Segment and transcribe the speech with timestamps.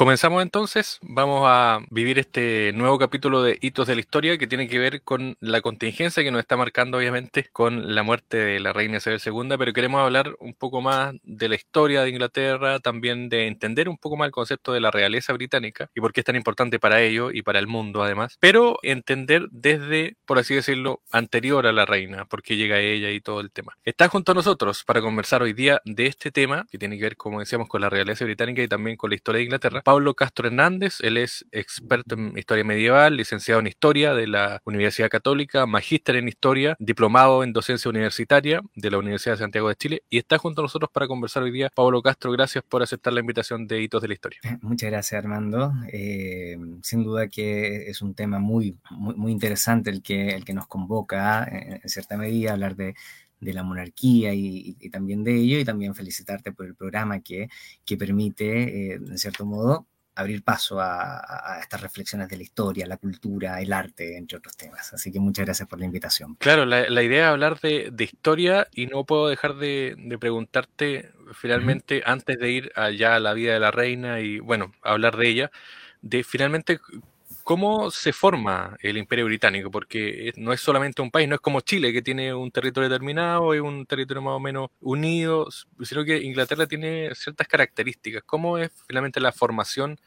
[0.00, 4.66] Comenzamos entonces, vamos a vivir este nuevo capítulo de Hitos de la Historia que tiene
[4.66, 8.72] que ver con la contingencia que nos está marcando obviamente con la muerte de la
[8.72, 13.28] reina Isabel II, pero queremos hablar un poco más de la historia de Inglaterra, también
[13.28, 16.24] de entender un poco más el concepto de la realeza británica y por qué es
[16.24, 21.02] tan importante para ello y para el mundo además, pero entender desde, por así decirlo,
[21.12, 23.76] anterior a la reina, por qué llega ella y todo el tema.
[23.84, 27.16] Está junto a nosotros para conversar hoy día de este tema que tiene que ver,
[27.18, 30.46] como decíamos, con la realeza británica y también con la historia de Inglaterra Pablo Castro
[30.46, 36.14] Hernández, él es experto en historia medieval, licenciado en historia de la Universidad Católica, magíster
[36.14, 40.38] en historia, diplomado en docencia universitaria de la Universidad de Santiago de Chile y está
[40.38, 41.70] junto a nosotros para conversar hoy día.
[41.74, 44.38] Pablo Castro, gracias por aceptar la invitación de Hitos de la Historia.
[44.62, 45.72] Muchas gracias Armando.
[45.92, 50.68] Eh, sin duda que es un tema muy, muy, interesante el que, el que nos
[50.68, 52.94] convoca en cierta medida hablar de
[53.40, 57.48] de la monarquía y, también de ello, y también felicitarte por el programa que,
[57.84, 62.96] que permite, eh, en cierto modo, abrir paso a, estas reflexiones de la historia, la
[62.96, 64.92] cultura, el arte, entre otros temas.
[64.92, 66.34] Así que muchas gracias por la invitación.
[66.36, 72.38] Claro, la, idea es hablar de, historia y no puedo dejar de, preguntarte finalmente, antes
[72.38, 75.50] de ir allá a la vida de la reina y, bueno, hablar de ella,
[76.02, 76.80] de finalmente
[77.44, 79.70] ¿Cómo se forma el imperio británico?
[79.70, 83.54] Porque no es solamente un país, no es como Chile, que tiene un territorio determinado
[83.54, 85.48] y un territorio más o menos unido,
[85.82, 88.22] sino que Inglaterra tiene ciertas características.
[88.24, 89.98] ¿Cómo es finalmente la formación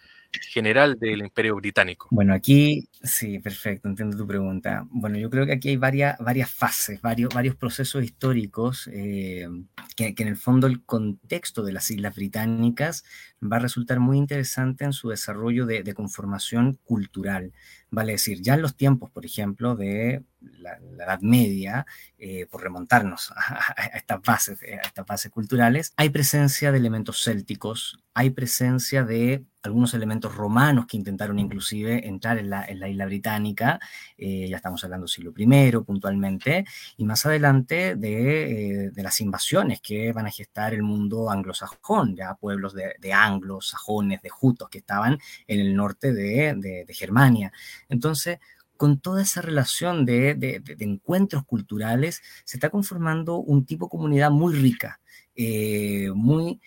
[0.42, 2.08] general del Imperio Británico.
[2.12, 4.86] Bueno, aquí, sí, perfecto, entiendo tu pregunta.
[4.90, 9.48] Bueno, yo creo que aquí hay varias, varias fases, varios, varios procesos históricos eh,
[9.96, 13.04] que, en el fondo el contexto de las Islas Británicas
[13.42, 17.52] va a resultar muy interesante en su desarrollo de, conformación cultural.
[17.94, 21.86] Vale decir, ya en los tiempos, por ejemplo, de la, Edad Media,
[22.18, 28.00] eh, por remontarnos a, estas bases, a estas bases culturales, hay presencia de elementos célticos,
[28.16, 33.80] hay presencia de algunos elementos romanos que intentaron inclusive entrar en la, isla británica,
[34.18, 36.66] eh, ya estamos hablando del siglo I puntualmente,
[36.98, 42.36] y más adelante de, eh, las invasiones que van a gestar el mundo anglosajón, ya
[42.36, 45.18] pueblos de, anglos, sajones, de jutos que estaban
[45.48, 47.52] en el norte de, Germania.
[47.94, 48.40] Entonces,
[48.76, 54.54] con toda esa relación de, encuentros culturales, se está conformando un tipo de comunidad muy
[54.56, 55.00] rica,
[55.36, 56.60] eh, muy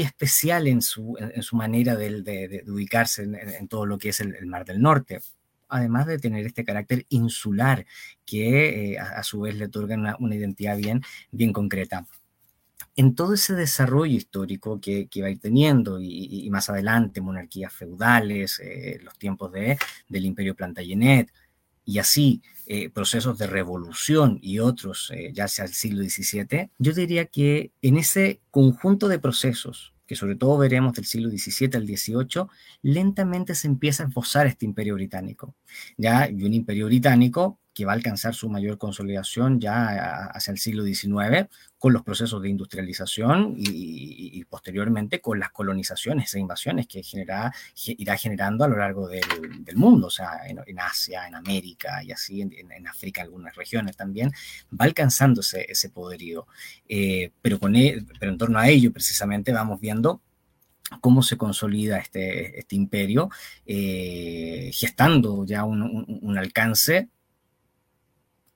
[0.00, 1.16] especial en su,
[1.52, 5.20] manera de, ubicarse en, todo lo que es el, Mar del Norte,
[5.68, 7.84] además de tener este carácter insular
[8.24, 10.78] que eh, a, su vez le otorga una, identidad
[11.30, 12.06] bien concreta.
[12.96, 17.72] En todo ese desarrollo histórico que, que va a ir teniendo y, más adelante monarquías
[17.72, 19.78] feudales, eh, los tiempos de,
[20.08, 21.32] del imperio Plantagenet,
[21.84, 26.92] y así eh, procesos de revolución y otros, eh, ya sea el siglo XVII, yo
[26.92, 31.86] diría que en ese conjunto de procesos, que sobre todo veremos del siglo XVII al
[31.86, 32.46] XVIII,
[32.82, 35.54] lentamente se empieza a esbozar este imperio británico.
[35.96, 40.58] Ya, y un imperio británico que va a alcanzar su mayor consolidación ya hacia el
[40.58, 47.02] siglo XIX, con los procesos de industrialización y, posteriormente con las colonizaciones e invasiones que
[47.02, 47.52] genera,
[47.86, 49.24] irá generando a lo largo del,
[49.74, 54.30] mundo, o sea, en, Asia, en América y así, en, África, algunas regiones también,
[54.72, 56.46] va alcanzándose ese poderío.
[56.88, 60.22] Eh, pero, con e, pero en torno a ello, precisamente, vamos viendo
[61.00, 63.30] cómo se consolida este, este imperio,
[63.66, 67.08] eh, gestando ya un alcance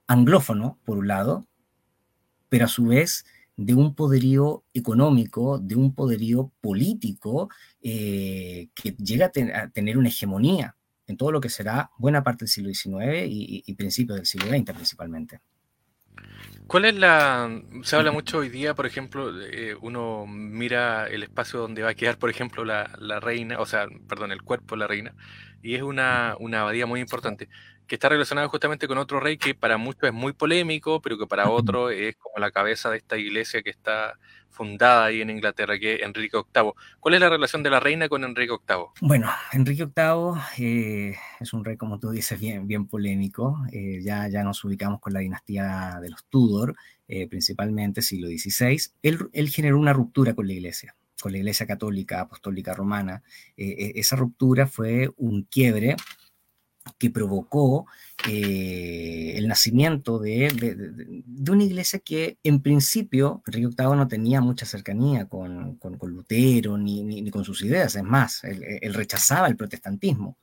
[0.08, 1.46] anglófono, por un lado,
[2.48, 3.24] pero a su vez
[3.56, 7.50] de un poderío económico, de un poderío político
[7.82, 10.76] eh, que llega a, tener una hegemonía
[11.08, 14.72] en todo lo que será buena parte del siglo XIX y, principios del siglo XX
[14.72, 15.41] principalmente.
[16.68, 17.50] ¿Cuál es la...
[17.82, 21.94] Se habla mucho hoy día, por ejemplo, eh, uno mira el espacio donde va a
[21.94, 22.84] quedar, por ejemplo, la,
[23.20, 25.14] reina, o sea, perdón, el cuerpo de la reina,
[25.62, 27.48] y es una, una abadía muy importante
[27.88, 31.26] que está relacionado justamente con otro rey que para muchos es muy polémico, pero que
[31.26, 34.18] para otros es como la cabeza de esta iglesia que está
[34.50, 36.72] fundada ahí en Inglaterra, que es Enrique VIII.
[37.00, 38.84] ¿Cuál es la relación de la reina con Enrique VIII?
[39.00, 43.56] Bueno, Enrique VIII eh, es un rey, como tú dices, bien, bien polémico.
[43.72, 46.74] Eh, ya, ya nos ubicamos con la dinastía de los Tudor,
[47.09, 48.78] eh, principalmente siglo XVI.
[49.03, 53.22] Él, él generó una ruptura con la iglesia con la Iglesia Católica Apostólica Romana.
[53.56, 55.97] esa ruptura fue un quiebre
[56.97, 57.86] que provocó
[58.28, 65.26] eh, el nacimiento de, una iglesia que en principio Enrique VIII no tenía mucha cercanía
[65.26, 70.36] con, con, Lutero ni, ni, con sus ideas, es más, él, rechazaba el protestantismo.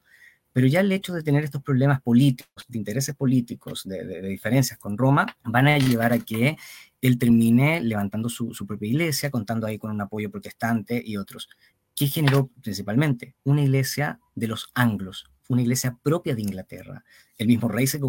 [0.56, 4.98] Pero ya el hecho de tener estos problemas políticos, de intereses políticos, de, diferencias con
[4.98, 6.56] Roma, van a llevar a que
[7.02, 11.50] él termine levantando su, su propia iglesia, contando ahí con un apoyo protestante y otros
[11.94, 13.36] ¿qué generó principalmente?
[13.44, 17.04] Una iglesia de los anglos, una iglesia propia de Inglaterra.
[17.38, 18.00] El mismo rey se,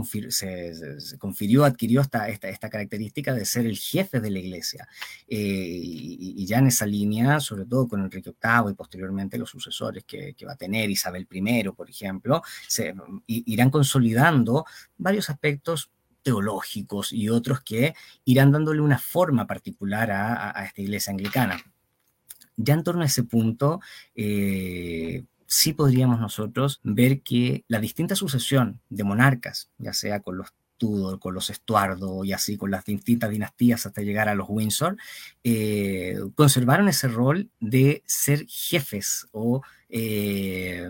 [1.18, 4.88] confirió, adquirió esta, característica de ser el jefe de la iglesia.
[5.26, 10.04] Eh, y, ya en esa línea, sobre todo con Enrique VIII y posteriormente los sucesores
[10.04, 12.42] que, va a tener Isabel I, por ejemplo,
[13.26, 14.64] irán consolidando
[14.96, 15.90] varios aspectos
[16.22, 17.94] teológicos y otros que
[18.24, 21.56] irán dándole una forma particular a, esta iglesia anglicana.
[22.56, 23.80] Ya en torno a ese punto,
[24.14, 25.24] eh,
[25.56, 31.18] sí podríamos nosotros ver que la distinta sucesión de monarcas, ya sea con los Tudor,
[31.18, 34.98] con los Estuardo y así con las distintas dinastías hasta llegar a los Windsor,
[35.42, 40.86] eh, conservaron ese rol de ser jefes o, eh,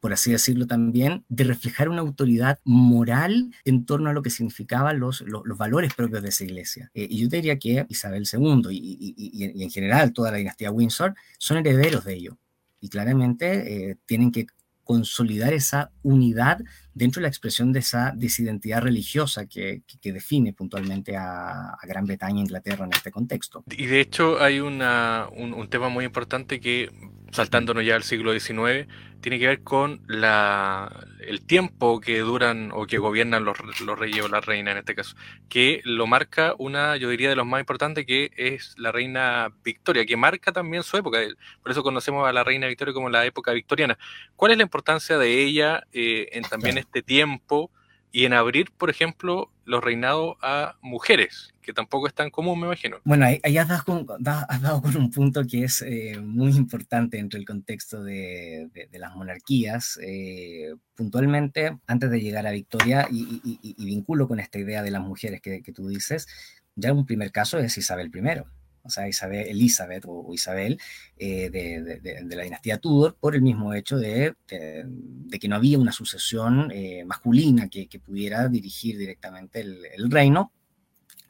[0.00, 4.98] por así decirlo también, de reflejar una autoridad moral en torno a lo que significaban
[4.98, 6.90] los, los, valores propios de esa iglesia.
[6.94, 11.14] Eh, y yo diría que Isabel II y, y, en general toda la dinastía Windsor
[11.38, 12.38] son herederos de ello
[12.80, 14.46] y claramente eh, tienen que
[14.84, 16.60] consolidar esa unidad
[16.94, 22.42] dentro de la expresión de esa disidentidad religiosa que, define puntualmente a, Gran Bretaña e
[22.42, 23.64] Inglaterra en este contexto.
[23.70, 26.90] Y de hecho hay una, un, tema muy importante que,
[27.32, 28.88] saltándonos ya al siglo XIX,
[29.20, 34.24] tiene que ver con la, el tiempo que duran o que gobiernan los, los, reyes
[34.24, 35.14] o la reina en este caso,
[35.48, 40.06] que lo marca una, yo diría, de los más importantes, que es la reina Victoria,
[40.06, 41.18] que marca también su época.
[41.62, 43.98] Por eso conocemos a la reina Victoria como la época victoriana.
[44.36, 47.70] ¿Cuál es la importancia de ella eh, en también este tiempo
[48.12, 52.66] y en abrir, por ejemplo, los reinados a mujeres, que tampoco es tan común, me
[52.66, 52.96] imagino.
[53.04, 57.46] Bueno, ahí, has, dado con, has, un punto que es eh, muy importante dentro del
[57.46, 59.98] contexto de, las monarquías.
[60.02, 65.40] Eh, puntualmente, antes de llegar a Victoria, y, vinculo con esta idea de las mujeres
[65.40, 66.26] que, que tú dices,
[66.74, 68.42] ya un primer caso es Isabel I
[68.90, 70.80] o sea, Isabel, Elizabeth o, Isabel
[71.16, 76.72] eh, de, la dinastía Tudor, por el mismo hecho de, que no había una sucesión
[76.72, 80.52] eh, masculina que, pudiera dirigir directamente el, reino.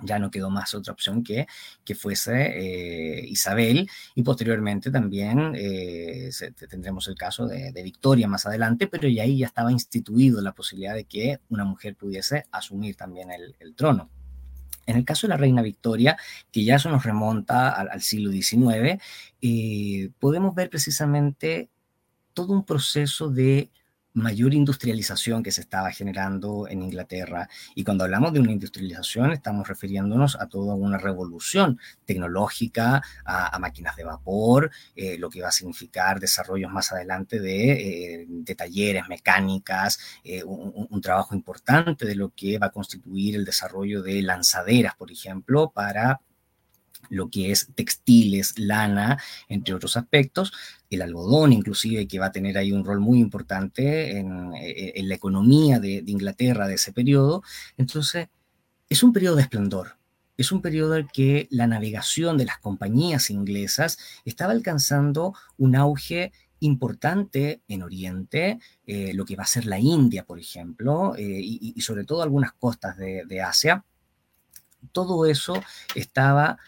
[0.02, 1.46] Ya no quedó más otra opción que
[1.84, 5.52] que fuese eh, Isabel y posteriormente también
[6.70, 10.94] tendremos el caso de, Victoria más adelante, pero ya ahí ya estaba instituido la posibilidad
[10.94, 14.10] de que una mujer pudiese asumir también el trono.
[14.87, 16.17] En el caso de la reina Victoria,
[16.50, 19.00] que ya eso nos remonta al, siglo XIX,
[19.43, 21.71] eh, podemos ver precisamente
[22.35, 23.71] todo un proceso de
[24.12, 27.48] mayor industrialización que se estaba generando en Inglaterra.
[27.74, 33.96] Y cuando hablamos de una industrialización, estamos refiriéndonos a toda una revolución tecnológica, a, máquinas
[33.96, 39.98] de vapor, eh, lo que va a significar desarrollos más adelante de, eh, talleres, mecánicas,
[40.24, 45.10] eh, un, trabajo importante de lo que va a constituir el desarrollo de lanzaderas, por
[45.10, 46.20] ejemplo, para
[47.10, 49.18] lo que es textiles, lana,
[49.48, 50.52] entre otros aspectos,
[50.88, 55.14] el algodón inclusive, que va a tener ahí un rol muy importante en, eh, la
[55.14, 57.42] economía de, Inglaterra de ese periodo.
[57.76, 58.28] Entonces,
[58.88, 59.96] es un periodo de esplendor.
[60.36, 66.32] Es un periodo en que la navegación de las compañías inglesas estaba alcanzando un auge
[66.60, 71.80] importante en Oriente, eh, lo que va a ser la India, por ejemplo, eh, y,
[71.80, 73.84] sobre todo algunas costas de, de Asia.
[74.92, 75.54] Todo eso
[75.94, 76.58] estaba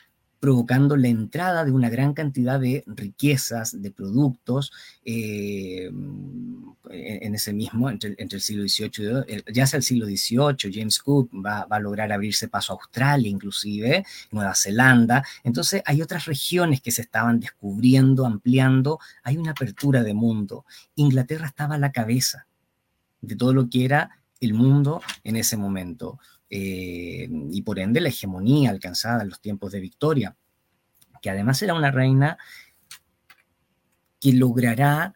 [0.42, 4.72] provocando la entrada de una gran cantidad de riquezas, de productos,
[5.04, 5.88] eh,
[6.90, 11.60] en ese mismo, entre, el siglo XVIII, ya sea el siglo XVIII, James Cook va,
[11.70, 17.02] a lograr abrirse paso a Australia inclusive, Nueva Zelanda, entonces hay otras regiones que se
[17.02, 20.64] estaban descubriendo, ampliando, hay una apertura de mundo.
[20.96, 22.48] Inglaterra estaba a la cabeza
[23.20, 26.18] de todo lo que era el mundo en ese momento.
[26.54, 30.36] Eh, y por ende la hegemonía alcanzada en los tiempos de Victoria,
[31.22, 32.36] que además era una reina
[34.20, 35.14] que logrará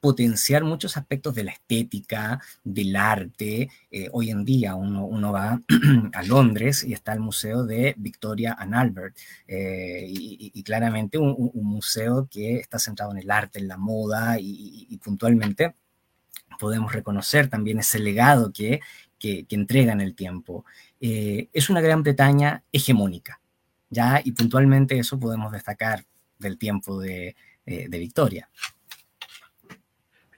[0.00, 3.70] potenciar muchos aspectos de la estética, del arte.
[3.90, 5.62] Eh, hoy en día uno, va
[6.12, 9.16] a Londres y está el Museo de Victoria and Albert,
[9.48, 15.00] eh, y, claramente un, museo que está centrado en el arte, en la moda, y,
[15.02, 15.74] puntualmente
[16.58, 18.80] podemos reconocer también ese legado que,
[19.18, 20.64] que, entrega en el tiempo.
[21.00, 23.40] Eh, es una Gran Bretaña hegemónica,
[23.90, 24.20] ¿ya?
[24.24, 26.04] Y puntualmente eso podemos destacar
[26.38, 28.48] del tiempo de, eh, Victoria.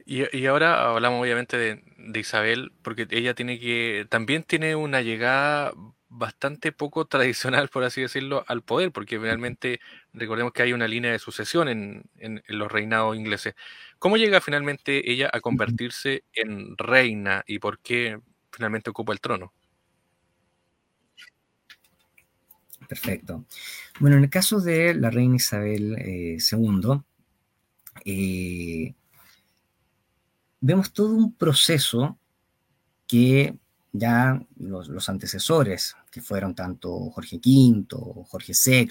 [0.05, 5.73] Y, ahora hablamos obviamente de, Isabel, porque ella tiene que, también tiene una llegada
[6.09, 9.81] bastante poco tradicional, por así decirlo, al poder, porque finalmente
[10.15, 13.55] recordemos que hay una línea de sucesión en, en, los reinados ingleses.
[13.99, 18.19] ¿Cómo llega finalmente ella a convertirse en reina y por qué
[18.59, 19.53] finalmente ocupa el trono.
[22.89, 23.45] Perfecto.
[24.01, 27.03] Bueno, en el caso de la reina Isabel II,
[28.05, 28.95] eh,
[30.61, 32.19] vemos todo un proceso
[33.07, 33.57] que
[33.93, 37.87] ya los, antecesores, que fueron tanto Jorge V,
[38.27, 38.89] Jorge VI,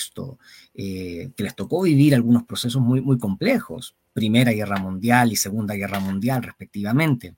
[0.75, 5.75] eh, que les tocó vivir algunos procesos muy, muy complejos, Primera Guerra Mundial y Segunda
[5.75, 7.35] Guerra Mundial respectivamente.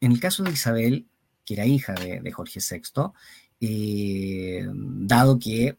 [0.00, 1.06] En el caso de Isabel,
[1.44, 3.12] que era hija de, Jorge VI,
[3.60, 5.76] eh, dado que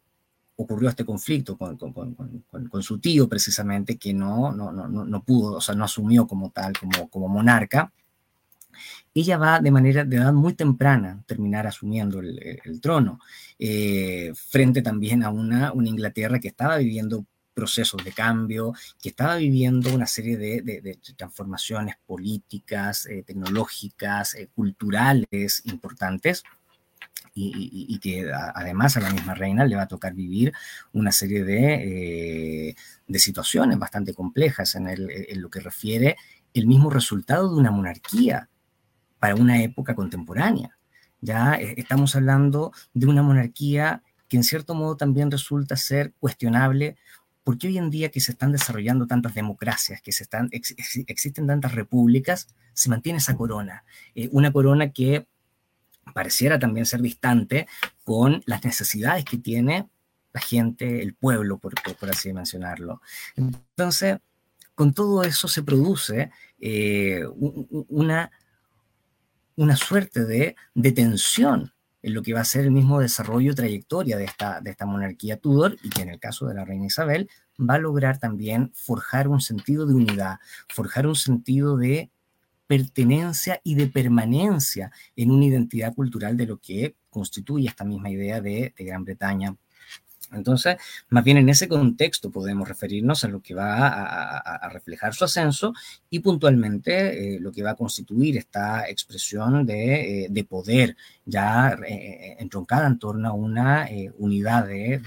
[0.55, 5.75] ocurrió este conflicto con, su tío precisamente, que no, no, no, no, pudo, o sea,
[5.75, 7.93] no asumió como tal, como, como monarca,
[9.13, 13.19] ella va de manera de edad muy temprana terminar asumiendo el, trono,
[13.57, 17.25] eh, frente también a una, una Inglaterra que estaba viviendo
[17.59, 25.61] procesos de cambio, que estaba viviendo una serie de, transformaciones políticas, eh, tecnológicas, eh, culturales
[25.65, 26.43] importantes.
[27.41, 30.51] Y, que además a la misma reina le va a tocar vivir
[30.91, 32.75] una serie de,
[33.07, 36.17] de situaciones bastante complejas en, en, lo que refiere
[36.53, 38.49] el mismo resultado de una monarquía
[39.19, 40.77] para una época contemporánea.
[41.21, 46.97] Ya eh, estamos hablando de una monarquía que en cierto modo también resulta ser cuestionable
[47.43, 50.11] porque hoy en día que se están desarrollando tantas democracias, que
[51.07, 53.83] existen tantas repúblicas, se mantiene esa corona.
[54.15, 55.25] Eh, una corona que
[56.13, 57.67] pareciera también ser distante
[58.03, 59.89] con las necesidades que tiene
[60.33, 63.01] la gente, el pueblo, por, por, así mencionarlo.
[63.35, 64.17] Entonces,
[64.75, 68.31] con todo eso se produce eh, una
[69.59, 74.17] una suerte de, detención en lo que va a ser el mismo desarrollo y trayectoria
[74.17, 77.29] de esta, de esta monarquía Tudor y que en el caso de la reina Isabel
[77.59, 80.39] va a lograr también forjar un sentido de unidad,
[80.69, 82.09] forjar un sentido de
[82.67, 88.41] pertenencia y de permanencia en una identidad cultural de lo que constituye esta misma idea
[88.41, 89.55] de, de Gran Bretaña
[90.31, 90.77] entonces,
[91.09, 95.73] más bien en ese contexto podemos referirnos a lo que va a, reflejar su ascenso
[96.09, 100.95] y puntualmente eh, lo que va a constituir esta expresión de, eh, poder
[101.25, 104.99] ya eh, entroncada en torno a una unidad de,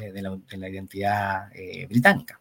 [0.57, 1.49] la, identidad
[1.89, 2.39] británica.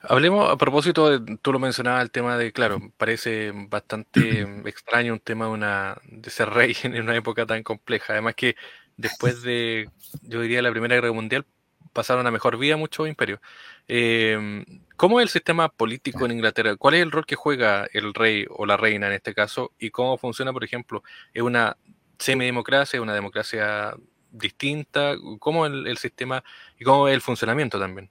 [0.00, 5.20] Hablemos a propósito, de, tú lo mencionabas, el tema de, claro, parece bastante extraño un
[5.20, 8.12] tema de, una, de ser rey en una época tan compleja.
[8.12, 8.54] Además que
[8.98, 9.88] después de,
[10.22, 11.46] yo diría, la Primera Guerra Mundial,
[11.94, 13.40] pasaron a mejor vida muchos imperios.
[13.86, 14.64] Em,
[14.96, 16.76] ¿Cómo es el sistema político en Inglaterra?
[16.76, 19.72] ¿Cuál es el rol que juega el rey o la reina en este caso?
[19.78, 21.02] ¿Y cómo funciona, por ejemplo?
[21.32, 21.76] ¿Es una
[22.18, 23.94] semidemocracia, una democracia
[24.30, 25.14] distinta?
[25.38, 26.42] ¿Cómo es el, sistema
[26.78, 28.10] y cómo es el funcionamiento también?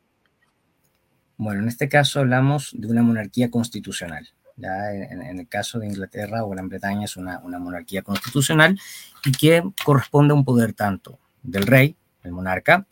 [1.38, 4.28] Bueno, en este caso hablamos de una monarquía constitucional.
[4.58, 8.78] Ya en, el caso de Inglaterra o Gran Bretaña es una, monarquía constitucional
[9.24, 12.88] y que corresponde a un poder tanto del rey, el monarca,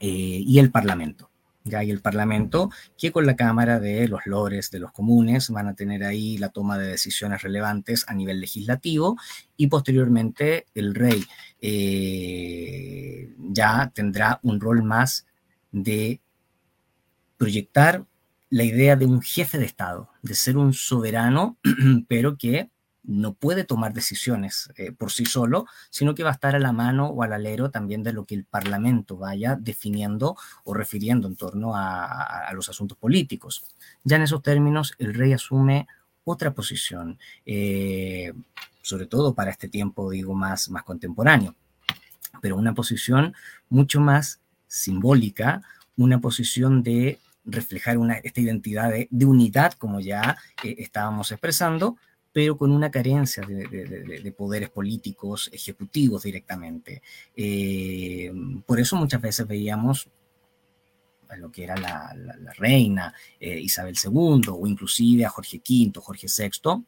[0.00, 0.06] eh,
[0.46, 1.30] y el parlamento.
[1.64, 5.66] Ya hay el parlamento que con la Cámara de los Lores, de los comunes, van
[5.66, 9.16] a tener ahí la toma de decisiones relevantes a nivel legislativo
[9.56, 11.24] y posteriormente el rey
[11.60, 15.26] eh, ya tendrá un rol más
[15.72, 16.20] de
[17.36, 18.04] proyectar
[18.50, 21.58] la idea de un jefe de Estado, de ser un soberano,
[22.08, 22.70] pero que
[23.08, 26.72] no puede tomar decisiones eh, por sí solo, sino que va a estar a la
[26.72, 31.36] mano o al alero también de lo que el Parlamento vaya definiendo o refiriendo en
[31.36, 33.64] torno a, los asuntos políticos.
[34.04, 35.86] Ya en esos términos, el rey asume
[36.24, 38.34] otra posición, eh,
[38.82, 41.54] sobre todo para este tiempo, digo, más, más contemporáneo,
[42.42, 43.34] pero una posición
[43.70, 45.62] mucho más simbólica,
[45.96, 51.96] una posición de reflejar una, esta identidad de, unidad, como ya eh, estábamos expresando,
[52.32, 57.02] pero con una carencia de, poderes políticos ejecutivos directamente.
[57.34, 58.30] Eh,
[58.66, 60.08] por eso muchas veces veíamos
[61.28, 62.14] a lo que era la,
[62.56, 66.84] reina eh, Isabel II o inclusive a Jorge V, Jorge VI,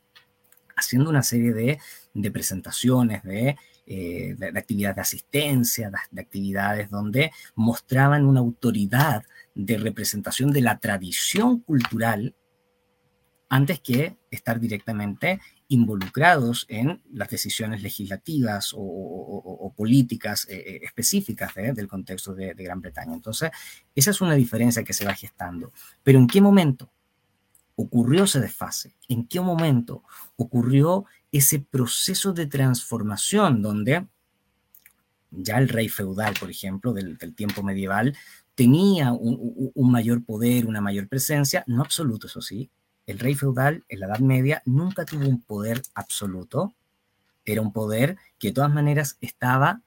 [0.76, 8.40] haciendo una serie de, presentaciones, de, de, actividades de asistencia, de, actividades donde mostraban una
[8.40, 12.35] autoridad de representación de la tradición cultural
[13.50, 21.88] antes que estar directamente involucrados en las decisiones legislativas o, políticas eh, eh, específicas del
[21.88, 23.14] contexto de, Gran Bretaña.
[23.14, 23.50] Entonces,
[23.95, 25.73] esa es una diferencia que se va gestando.
[26.02, 26.92] Pero ¿en qué momento
[27.76, 28.95] ocurrió ese desfase?
[29.09, 30.02] ¿En qué momento
[30.37, 34.07] ocurrió ese proceso de transformación donde
[35.30, 38.16] ya el rey feudal, por ejemplo, del tiempo medieval,
[38.61, 42.71] tenía un, mayor poder, una mayor presencia, no absoluto, eso sí.
[43.07, 46.75] El rey feudal en la Edad Media nunca tuvo un poder absoluto,
[47.47, 49.81] era un poder que de todas maneras estaba,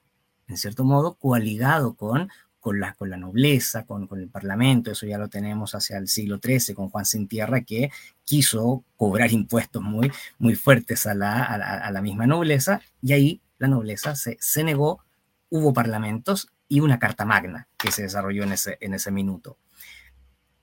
[0.48, 5.06] en cierto modo, coaligado con, con la, con la nobleza, con, con, el parlamento, eso
[5.06, 7.92] ya lo tenemos hacia el siglo XIII con Juan Sin Tierra, que
[8.24, 13.68] quiso cobrar impuestos muy, muy fuertes a la, a la, misma nobleza, y ahí la
[13.68, 15.04] nobleza se, se, negó,
[15.48, 19.58] hubo parlamentos y una carta magna que se desarrolló en ese, en ese minuto.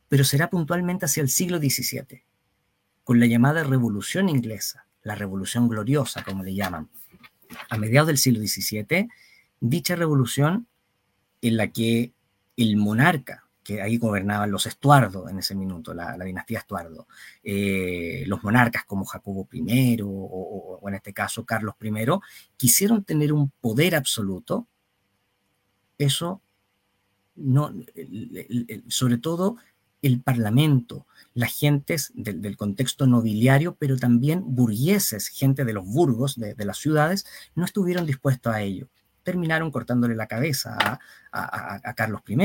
[0.10, 2.26] Pero será puntualmente hacia el siglo XVII,
[3.06, 6.90] con la llamada Revolución Inglesa, la Revolución Gloriosa, como le llaman.
[7.70, 9.08] A mediados del siglo XVII,
[9.62, 10.68] dicha revolución
[11.42, 12.12] en la que
[12.58, 17.08] el monarca, que ahí gobernaban los Estuardo en ese minuto, la, dinastía Estuardo,
[17.42, 22.06] eh, los monarcas como Jacobo I o, en este caso Carlos I,
[22.58, 24.68] quisieron tener un poder absoluto,
[26.02, 26.42] eso
[27.36, 27.74] no,
[28.88, 29.58] sobre todo
[30.02, 36.56] el parlamento, las gentes del, contexto nobiliario, pero también burgueses, gente de los burgos, de,
[36.66, 38.90] las ciudades, no estuvieron dispuestos a ello.
[39.24, 41.00] Terminaron cortándole la cabeza
[41.32, 42.38] a, Carlos I.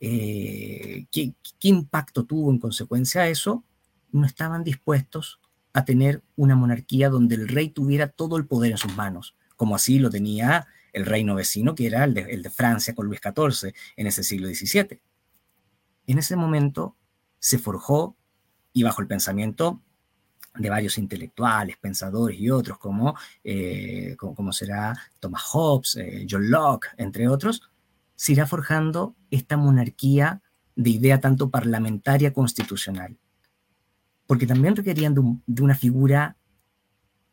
[0.00, 3.64] Eh, ¿qué, ¿Qué impacto tuvo en consecuencia eso?
[4.12, 5.40] No estaban dispuestos
[5.72, 9.74] a tener una monarquía donde el rey tuviera todo el poder en sus manos, como
[9.74, 14.06] así lo tenía el reino vecino, que era el de, Francia con Luis XIV en
[14.06, 15.00] ese siglo XVII.
[16.06, 16.96] En ese momento
[17.38, 18.16] se forjó
[18.72, 19.82] y bajo el pensamiento
[20.56, 26.88] de varios intelectuales, pensadores y otros, como, eh, como, será Thomas Hobbes, eh, John Locke,
[26.96, 27.62] entre otros,
[28.14, 30.42] se irá forjando esta monarquía
[30.76, 33.18] de idea tanto parlamentaria constitucional.
[34.26, 36.36] Porque también requerían de, una figura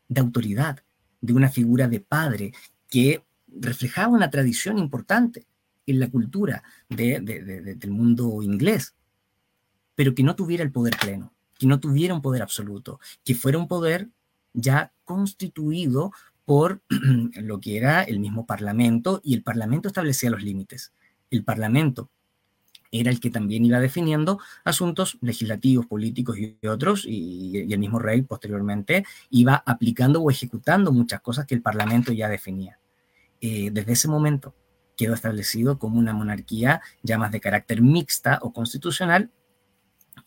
[0.08, 0.82] de autoridad,
[1.20, 2.52] de una figura de padre
[2.90, 3.24] que
[3.60, 5.46] reflejaba una tradición importante
[5.86, 8.94] en la cultura del mundo inglés,
[9.94, 13.58] pero que no tuviera el poder pleno, que no tuviera un poder absoluto, que fuera
[13.58, 14.08] un poder
[14.52, 16.12] ya constituido
[16.44, 16.82] por
[17.34, 20.92] lo que era el mismo Parlamento y el Parlamento establecía los límites.
[21.30, 22.10] El Parlamento
[22.92, 28.20] era el que también iba definiendo asuntos legislativos, políticos y otros, y, el mismo rey
[28.22, 32.78] posteriormente iba aplicando o ejecutando muchas cosas que el Parlamento ya definía.
[33.42, 34.54] Eh, desde ese momento
[34.96, 39.30] quedó establecido como una monarquía ya más de carácter mixta o constitucional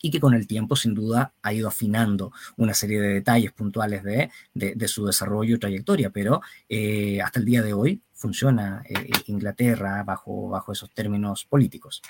[0.02, 4.02] y que con el tiempo sin duda ha ido afinando una serie de detalles puntuales
[4.02, 9.10] de, de, su desarrollo y trayectoria, pero eh, hasta el día de hoy funciona eh,
[9.26, 12.02] Inglaterra bajo, bajo esos términos políticos.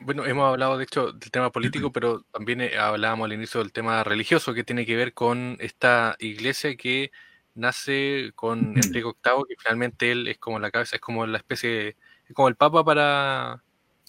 [0.00, 3.72] Bueno, hemos hablado de hecho del tema político, pero también eh, hablábamos al inicio del
[3.72, 7.10] tema religioso que tiene que ver con esta iglesia que
[7.58, 11.88] nace con Enrique VIII, que finalmente él es como la cabeza, es como la especie,
[11.88, 13.62] es como el papa para,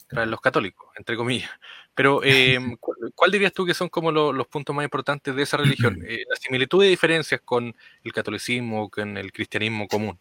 [0.09, 1.49] para los católicos, entre comillas.
[1.93, 2.77] Pero, em,
[3.15, 5.99] ¿cuál dirías tú que son como los puntos más importantes de esa religión?
[6.09, 10.17] Eh, la similitud y diferencias con el catolicismo, con el cristianismo común.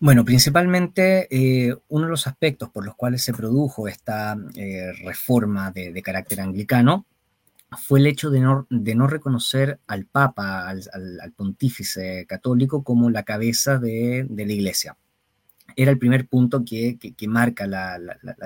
[0.00, 5.70] Bueno, principalmente eh, uno de los aspectos por los cuales se produjo esta eh, reforma
[5.70, 7.06] de, carácter anglicano
[7.78, 14.26] fue el hecho de no, reconocer al Papa, al, pontífice católico, como la cabeza de,
[14.28, 14.96] la Iglesia.
[15.76, 17.98] Era el primer punto que, marca la,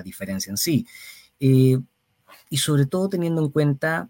[0.04, 0.86] diferencia en sí.
[1.40, 1.78] Eh,
[2.48, 4.08] y sobre todo teniendo en cuenta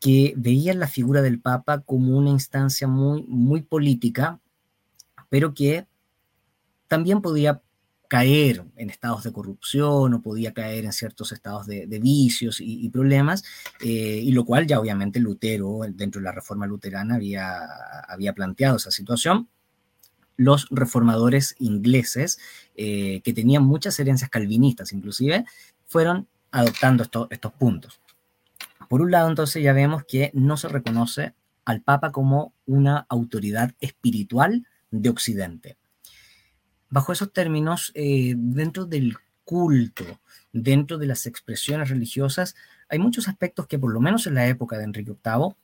[0.00, 4.40] que veían la figura del Papa como una instancia muy, muy política,
[5.28, 5.86] pero que
[6.88, 7.62] también podía
[8.12, 13.42] caer en estados de corrupción o podía caer en ciertos estados de, vicios y, problemas,
[13.80, 17.56] eh, y lo cual ya obviamente Lutero, dentro de la reforma luterana, había,
[18.06, 19.48] había planteado esa situación.
[20.36, 22.38] Los reformadores ingleses,
[22.76, 25.46] eh, que tenían muchas herencias calvinistas inclusive,
[25.86, 28.02] fueron adoptando estos puntos.
[28.90, 31.32] Por un lado, entonces ya vemos que no se reconoce
[31.64, 35.78] al Papa como una autoridad espiritual de Occidente
[36.92, 40.04] bajo esos términos, eh, dentro del culto,
[40.52, 42.54] dentro de las expresiones religiosas,
[42.90, 45.54] hay muchos aspectos que por lo menos en la época de Enrique VIII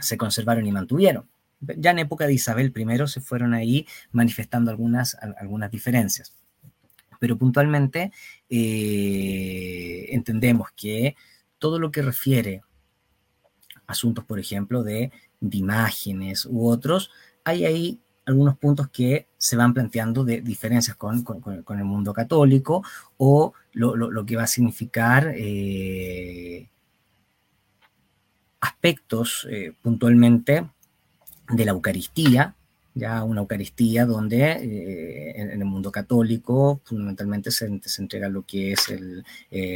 [0.00, 1.28] se conservaron y mantuvieron.
[1.60, 6.34] Ya en época de Isabel I se fueron ahí manifestando algunas, algunas diferencias.
[7.20, 8.10] Pero puntualmente
[8.50, 11.14] eh, entendemos que
[11.58, 12.62] todo lo que refiere
[13.86, 17.12] a asuntos, por ejemplo, de, de imágenes u otros,
[17.44, 21.24] hay ahí algunos puntos que se van planteando de diferencias con,
[21.78, 22.82] el mundo católico
[23.16, 26.68] o lo, que va a significar eh,
[28.60, 30.66] aspectos eh, puntualmente
[31.50, 32.56] de la Eucaristía,
[32.94, 37.66] ya una Eucaristía donde eh, en, el mundo católico fundamentalmente se,
[37.98, 38.92] entrega lo que es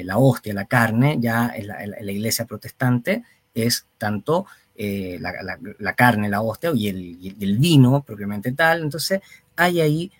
[0.05, 3.22] la hostia, la carne, ya en la iglesia protestante
[3.55, 8.83] es tanto eh, la, carne, la hostia y el, vino propiamente tal.
[8.83, 9.20] Entonces
[9.56, 10.12] hay ahí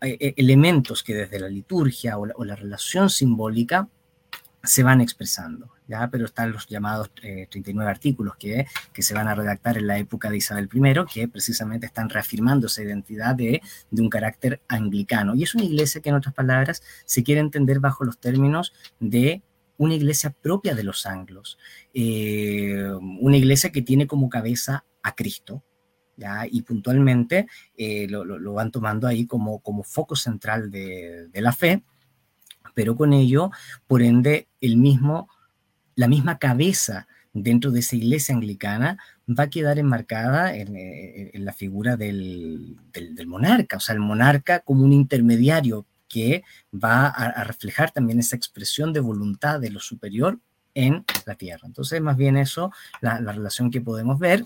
[0.00, 3.88] elementos que desde la liturgia o la relación simbólica
[4.64, 5.70] se van expresando.
[5.88, 6.08] ¿ya?
[6.10, 9.98] pero están los llamados 39 eh, artículos que, que, se van a redactar en la
[9.98, 15.34] época de Isabel I, que precisamente están reafirmando esa identidad de, de, un carácter anglicano.
[15.34, 19.42] Y es una iglesia que, en otras palabras, se quiere entender bajo los términos de
[19.78, 21.58] una iglesia propia de los anglos,
[21.94, 25.62] eh, una iglesia que tiene como cabeza a Cristo,
[26.18, 26.44] ¿ya?
[26.50, 31.52] y puntualmente eh, lo, lo, van tomando ahí como, como foco central de, de la
[31.52, 31.82] fe,
[32.74, 33.50] pero con ello,
[33.86, 35.28] por ende, el mismo
[35.98, 41.52] la misma cabeza dentro de esa iglesia anglicana va a quedar enmarcada en, eh, la
[41.52, 42.76] figura del,
[43.26, 48.92] monarca, o sea, el monarca como un intermediario que va a, reflejar también esa expresión
[48.92, 50.38] de voluntad de lo superior
[50.72, 51.66] en la tierra.
[51.66, 54.44] Entonces, más bien eso, la relación que podemos ver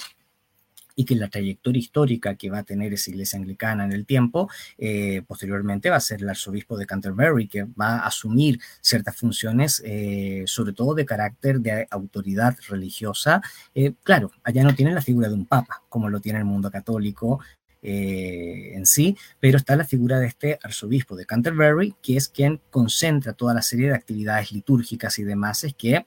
[0.97, 4.49] y que la trayectoria histórica que va a tener esa iglesia anglicana en el tiempo,
[4.79, 9.83] eh, posteriormente va a ser el arzobispo de Canterbury, que va a asumir ciertas funciones,
[9.85, 13.43] eh, sobre todo de carácter de autoridad religiosa.
[13.75, 16.71] Eh, claro, allá no tienen la figura de un papa, como lo tiene el mundo
[16.71, 17.41] católico,
[17.85, 23.33] en sí, pero está la figura de este arzobispo de Canterbury, que es quien concentra
[23.33, 26.07] toda la serie de actividades litúrgicas y demás es que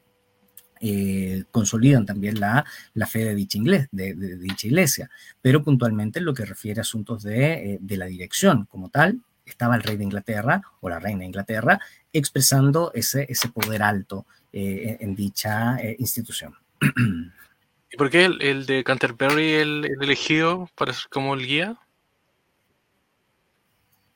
[0.82, 3.60] eh, consolidan también la, la fe de dicha,
[3.92, 5.10] de, dicha, iglesia,
[5.42, 9.22] pero puntualmente en lo que refiere a asuntos de, eh, de, la dirección como tal,
[9.46, 11.80] estaba el rey de Inglaterra o la reina de Inglaterra
[12.12, 16.56] expresando ese, ese poder alto eh, en, dicha institución.
[17.92, 21.78] ¿Y por qué el, de Canterbury el, el, elegido para como el guía?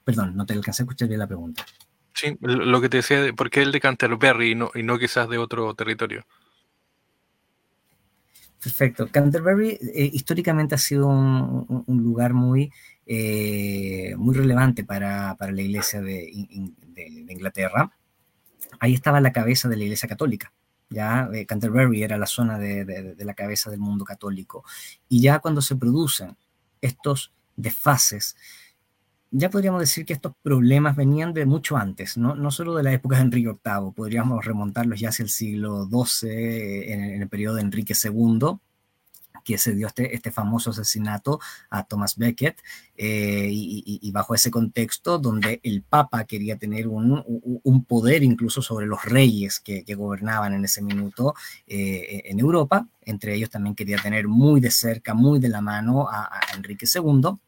[0.03, 1.63] Perdón, no te alcancé a escuchar bien la pregunta.
[2.13, 5.29] Sí, lo que te decía, ¿por qué el de Canterbury y no, y no quizás
[5.29, 6.25] de otro territorio?
[8.61, 9.07] Perfecto.
[9.09, 12.71] Canterbury eh, históricamente ha sido un, lugar muy,
[13.05, 16.29] eh, muy relevante para, la iglesia de,
[17.29, 17.91] Inglaterra.
[18.79, 20.51] Ahí estaba la cabeza de la iglesia católica.
[20.89, 24.65] Ya eh, Canterbury era la zona de, la cabeza del mundo católico.
[25.07, 26.35] Y ya cuando se producen
[26.81, 28.35] estos desfases,
[29.31, 32.93] ya podríamos decir que estos problemas venían de mucho antes, no, no solo de la
[32.93, 37.61] época de Enrique VIII, podríamos remontarlos ya hacia el siglo XII, en, el periodo de
[37.61, 38.57] Enrique II,
[39.45, 41.39] que se dio este, este famoso asesinato
[41.69, 42.59] a Thomas Becket,
[42.97, 47.23] eh, y, bajo ese contexto donde el Papa quería tener un,
[47.63, 51.35] un poder incluso sobre los reyes que, que gobernaban en ese minuto
[51.67, 56.09] eh, en Europa, entre ellos también quería tener muy de cerca, muy de la mano
[56.09, 57.39] a Enrique II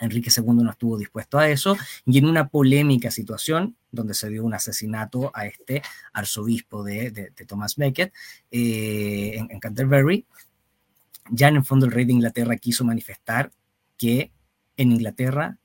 [0.00, 4.44] Enrique II no estuvo dispuesto a eso y en una polémica situación donde se dio
[4.44, 5.82] un asesinato a este
[6.12, 8.12] arzobispo de, Thomas Becket
[8.50, 10.26] eh, en, Canterbury,
[11.30, 13.50] ya en el fondo el rey de Inglaterra quiso manifestar
[13.96, 14.32] que
[14.76, 15.58] en Inglaterra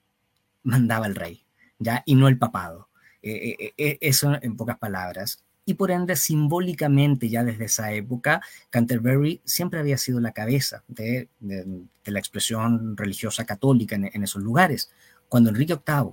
[0.64, 1.46] mandaba el rey,
[1.80, 2.90] ya y no el papado.
[3.22, 9.42] Eh, eh, eso en pocas palabras y por ende simbólicamente ya desde esa época Canterbury
[9.44, 14.92] siempre había sido la cabeza de, la expresión religiosa católica en, esos lugares.
[15.28, 16.12] Cuando Enrique VIII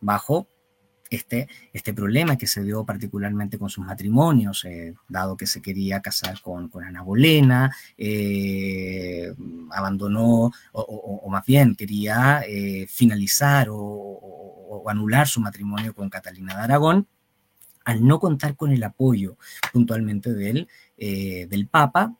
[0.00, 0.48] bajó
[1.10, 6.00] este, este problema que se dio particularmente con sus matrimonios, eh, dado que se quería
[6.00, 9.32] casar con, Ana Bolena, eh,
[9.70, 17.06] abandonó o, más bien quería eh, finalizar o anular su matrimonio con Catalina de Aragón,
[17.84, 19.36] al no contar con el apoyo
[19.72, 22.16] puntualmente del, eh, del Papa,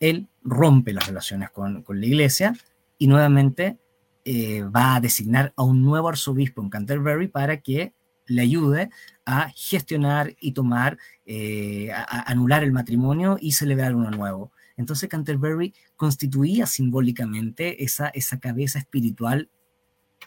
[0.00, 2.54] él rompe las relaciones con, la Iglesia
[2.98, 3.78] y nuevamente
[4.24, 7.92] eh, va a designar a un nuevo arzobispo en Canterbury para que
[8.26, 8.90] le ayude
[9.26, 14.52] a gestionar y tomar, eh, a, anular el matrimonio y celebrar uno nuevo.
[14.76, 19.48] Entonces Canterbury constituía simbólicamente esa, esa cabeza espiritual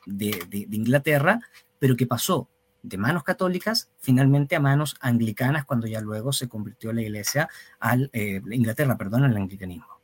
[0.05, 1.39] de, de Inglaterra,
[1.79, 2.49] pero que pasó
[2.87, 8.09] de manos católicas finalmente a manos anglicanas cuando ya luego se convirtió la iglesia al
[8.13, 9.97] eh, Inglaterra, perdón, al anglicanismo.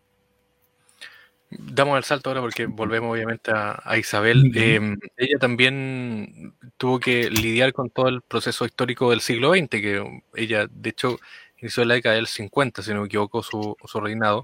[1.59, 4.51] Damos el salto ahora porque volvemos obviamente a, Isabel.
[4.55, 10.21] Em, ella también tuvo que lidiar con todo el proceso histórico del siglo XX, que
[10.35, 11.19] ella de hecho
[11.57, 14.43] inició en la década del 50, si no me equivoco, su, reinado,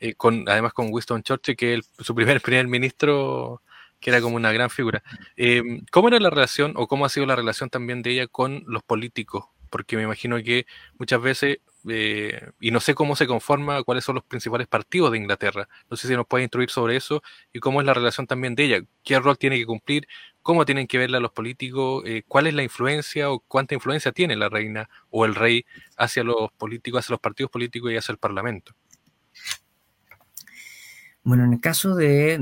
[0.00, 3.60] eh, con, además con Winston Churchill, que es su primer primer ministro
[4.06, 5.02] que era como una gran figura.
[5.36, 8.62] Em, ¿Cómo era la relación o cómo ha sido la relación también de ella con
[8.68, 9.46] los políticos?
[9.68, 10.64] Porque me imagino que
[10.96, 15.18] muchas veces, eh, y no sé cómo se conforma, cuáles son los principales partidos de
[15.18, 15.68] Inglaterra.
[15.90, 17.20] No sé si nos puede instruir sobre eso
[17.52, 18.86] y cómo es la relación también de ella.
[19.02, 20.06] ¿Qué rol tiene que cumplir?
[20.40, 22.04] ¿Cómo tienen que verla los políticos?
[22.06, 25.66] Eh, ¿Cuál es la influencia o cuánta influencia tiene la reina o el rey
[25.96, 28.72] hacia los políticos, hacia los partidos políticos y hacia el Parlamento?
[31.24, 32.38] Bueno, en el caso de,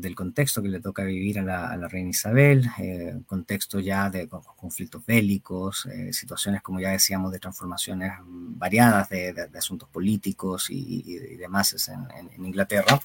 [0.00, 5.04] del contexto que le toca vivir a la, reina Isabel, eh, contexto ya de conflictos
[5.06, 12.44] bélicos, eh, situaciones, como ya decíamos, de transformaciones variadas de, asuntos políticos y, demás en,
[12.44, 13.00] Inglaterra,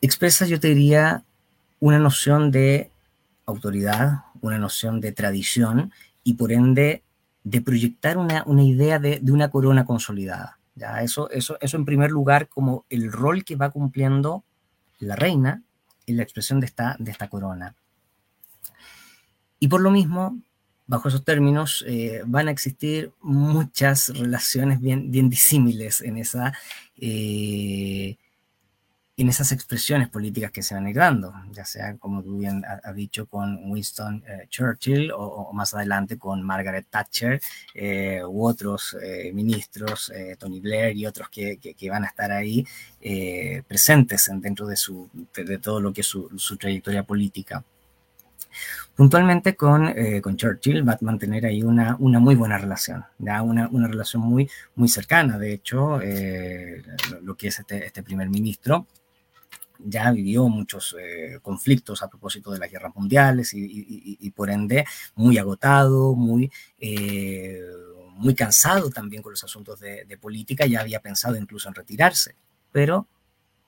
[0.00, 1.24] expresa, yo te diría,
[1.78, 2.90] una noción de
[3.46, 5.92] autoridad, una noción de tradición
[6.24, 7.02] y por ende
[7.44, 10.59] de proyectar una, idea de, de una corona consolidada.
[10.74, 14.44] Ya, eso, eso, eso en primer lugar como el rol que va cumpliendo
[14.98, 15.62] la reina
[16.06, 17.74] en la expresión de esta, de esta corona.
[19.58, 20.40] Y por lo mismo,
[20.86, 26.52] bajo esos términos, eh, van a existir muchas relaciones bien, bien disímiles en esa
[26.96, 28.16] eh,
[29.20, 32.64] en esas expresiones políticas que se van a ir dando, ya sea, como tú bien
[32.64, 37.38] has dicho, con Winston eh, Churchill o, más adelante con Margaret Thatcher
[37.74, 41.58] eh, u otros eh, ministros, Tony Blair y otros que,
[41.90, 42.64] van a estar ahí
[43.68, 47.62] presentes dentro de, su, de, todo lo que es su, trayectoria política.
[48.96, 53.04] Puntualmente con, con, Churchill va a mantener ahí una, una muy buena relación.
[53.18, 56.00] Una, una, relación muy, muy cercana, de hecho,
[57.22, 58.86] lo, que es este, este primer ministro
[59.84, 65.38] ya vivió muchos eh, conflictos a propósito de las guerras mundiales y, por ende muy
[65.38, 67.60] agotado, muy, eh,
[68.16, 72.34] muy cansado también con los asuntos de, política, ya había pensado incluso en retirarse,
[72.72, 73.06] pero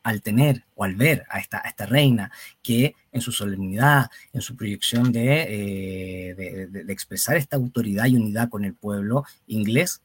[0.03, 4.57] al tener o al ver a esta, esta reina que en su solemnidad, en su
[4.57, 10.03] proyección de, eh, de expresar esta autoridad y unidad con el pueblo inglés,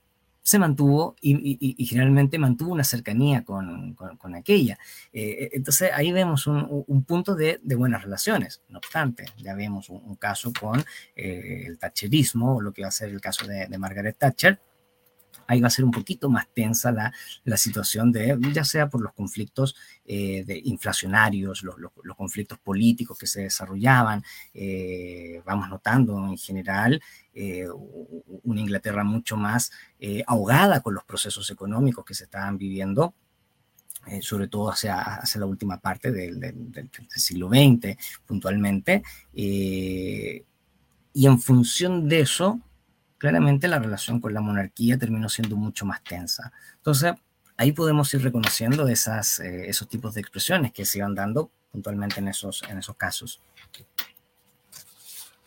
[0.48, 4.80] se mantuvo y, generalmente mantuvo una cercanía con, con, aquella.
[5.12, 8.62] Eh, entonces ahí vemos un, un punto de, de, buenas relaciones.
[8.70, 10.86] No obstante, ya vemos un, caso con
[11.18, 14.58] eh, el thatcherismo, o lo que va a ser el caso de, de Margaret Thatcher,
[15.48, 17.12] ahí va a ser un poquito más tensa la,
[17.46, 23.18] la situación de, ya sea por los conflictos eh, de inflacionarios, los, los, conflictos políticos
[23.18, 27.02] que se desarrollaban, eh, vamos notando en general
[27.34, 27.68] eh,
[28.44, 29.72] una Inglaterra mucho más
[30.26, 33.14] ahogada con los procesos económicos que se estaban viviendo.
[34.22, 39.04] sobre todo hacia, hacia, la última parte del, del, del siglo XX, puntualmente.
[39.34, 40.44] y
[41.14, 42.62] en función de eso,
[43.18, 46.52] claramente la relación con la monarquía terminó siendo mucho más tensa.
[46.76, 47.14] Entonces,
[47.58, 52.20] ahí podemos ir reconociendo esas, eh, esos tipos de expresiones que se iban dando puntualmente
[52.20, 53.42] en esos, en esos casos.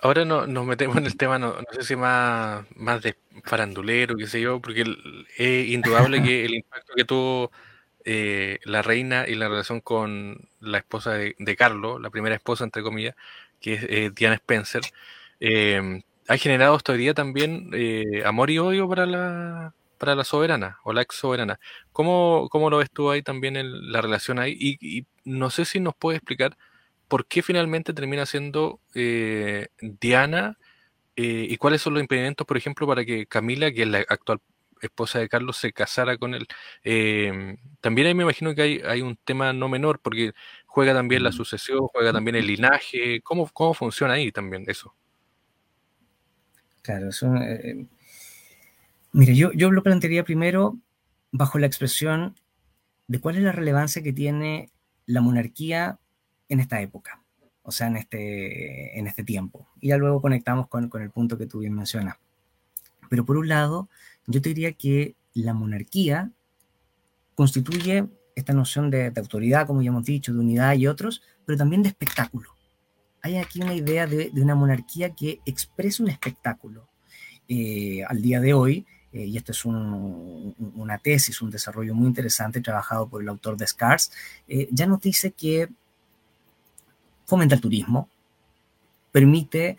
[0.02, 4.26] Ahora no, nos metemos en el tema, no, sé si más, más de farandulero, qué
[4.26, 4.84] sé yo, porque
[5.36, 7.52] es indudable que el impacto que tuvo
[8.04, 12.82] eh, la reina y la relación con la esposa de, Carlos, la primera esposa, entre
[12.82, 13.14] comillas,
[13.60, 14.82] que es eh, Diana Spencer,
[16.30, 20.78] ha generado hasta hoy día también eh, amor y odio para la, para la soberana
[20.84, 21.58] o la ex soberana.
[21.92, 24.56] ¿Cómo, cómo lo ves tú ahí también en la relación ahí?
[24.60, 26.56] Y, no sé si nos puede explicar
[27.08, 30.56] por qué finalmente termina siendo eh, Diana
[31.16, 34.40] eh, y cuáles son los impedimentos, por ejemplo, para que Camila, que es la actual
[34.82, 36.46] esposa de Carlos, se casara con él.
[37.80, 40.32] también ahí me imagino que hay, hay un tema no menor, porque
[40.66, 41.32] juega también la mm.
[41.32, 43.20] sucesión, juega también el linaje.
[43.22, 44.94] ¿Cómo, cómo funciona ahí también eso?
[46.82, 47.86] Claro, eso, eh,
[49.12, 50.78] mire, yo, yo lo plantearía primero
[51.30, 52.34] bajo la expresión
[53.06, 54.70] de cuál es la relevancia que tiene
[55.06, 55.98] la monarquía
[56.48, 57.22] en esta época,
[57.62, 59.68] o sea, en este, en este tiempo.
[59.80, 62.16] Y ya luego conectamos con, con el punto que tú bien mencionas.
[63.08, 63.88] Pero por un lado,
[64.26, 66.30] yo te diría que la monarquía
[67.34, 71.58] constituye esta noción de, de, autoridad, como ya hemos dicho, de unidad y otros, pero
[71.58, 72.50] también de espectáculo
[73.22, 76.88] hay aquí una idea de, una monarquía que expresa un espectáculo.
[77.48, 82.60] Eh, al día de hoy, eh, y esto es una tesis, un desarrollo muy interesante
[82.60, 84.12] trabajado por el autor de Scars,
[84.46, 85.68] eh, ya nos dice que
[87.26, 88.08] fomenta el turismo,
[89.10, 89.76] permite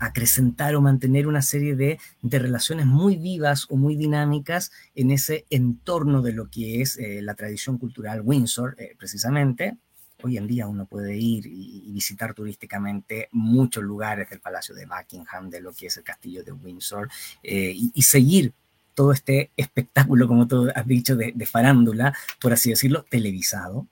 [0.00, 5.46] acrecentar o mantener una serie de, de, relaciones muy vivas o muy dinámicas en ese
[5.50, 9.76] entorno de lo que es la tradición cultural Windsor, precisamente,
[10.20, 15.48] Hoy en día uno puede ir y, visitar turísticamente muchos lugares del Palacio de Buckingham,
[15.48, 17.08] de lo que es el Castillo de Windsor,
[17.42, 18.52] eh, y, seguir
[18.94, 23.86] todo este espectáculo, como tú has dicho, de, farándula, por así decirlo, televisado.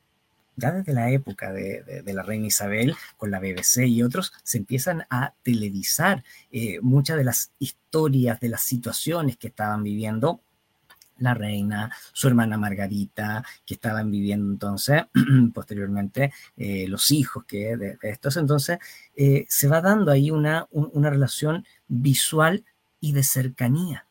[0.56, 5.04] Ya desde la época de, la reina Isabel, con la BBC y otros, se empiezan
[5.10, 10.40] a televisar eh, muchas de las historias, de las situaciones que estaban viviendo
[11.18, 15.04] la reina, su hermana Margarita, que estaban viviendo entonces,
[15.54, 18.36] posteriormente, eh, los hijos que de, estos.
[18.36, 18.78] Entonces,
[19.14, 22.64] eh, se va dando ahí una, una relación visual
[23.00, 24.06] y de cercanía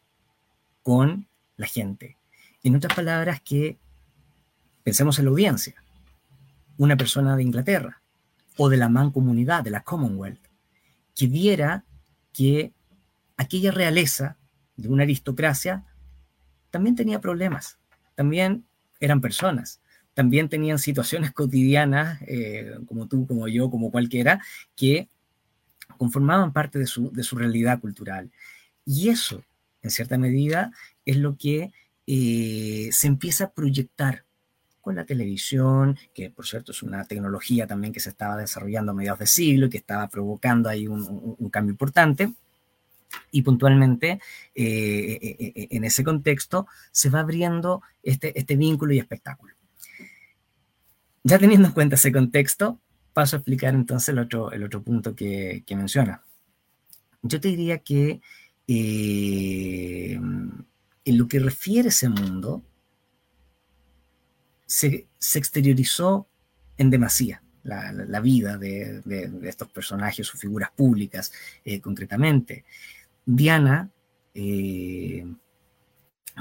[0.83, 2.17] con la gente.
[2.63, 3.77] En otras palabras, que
[4.83, 5.75] pensemos en la audiencia.
[6.77, 8.01] una persona de Inglaterra
[8.57, 10.45] o de la mancomunidad, de la Commonwealth,
[11.15, 11.85] que viera
[12.33, 12.73] que
[13.37, 14.35] aquella realeza
[14.75, 15.85] de una aristocracia
[16.75, 17.79] también tenía problemas,
[18.15, 18.65] también
[18.99, 19.79] eran personas,
[20.13, 24.41] también tenían situaciones cotidianas, eh, como tú, como yo, como cualquiera,
[24.75, 25.07] que
[25.97, 28.29] conformaban parte de su, de su realidad cultural.
[28.83, 29.41] Y eso,
[29.83, 30.73] en cierta medida,
[31.05, 31.71] es lo que
[32.07, 34.25] eh, se empieza a proyectar
[34.81, 38.95] con la televisión, que por cierto es una tecnología también que se estaba desarrollando a
[38.95, 42.33] mediados de siglo y que estaba provocando ahí un, cambio importante.
[43.31, 44.19] Y puntualmente,
[44.53, 49.53] eh, eh, en ese contexto, se va abriendo este, este vínculo y espectáculo.
[51.23, 52.79] Ya teniendo en cuenta ese contexto,
[53.13, 56.21] paso a explicar entonces el otro, el otro punto que, menciona.
[57.21, 58.21] Yo te diría que
[61.05, 62.63] en lo que refiere a ese mundo,
[64.65, 66.27] se, exteriorizó
[66.77, 69.01] en demasía la, vida de,
[69.43, 71.31] estos personajes o figuras públicas
[71.63, 72.65] eh, concretamente.
[73.25, 73.89] Diana
[74.33, 75.25] eh,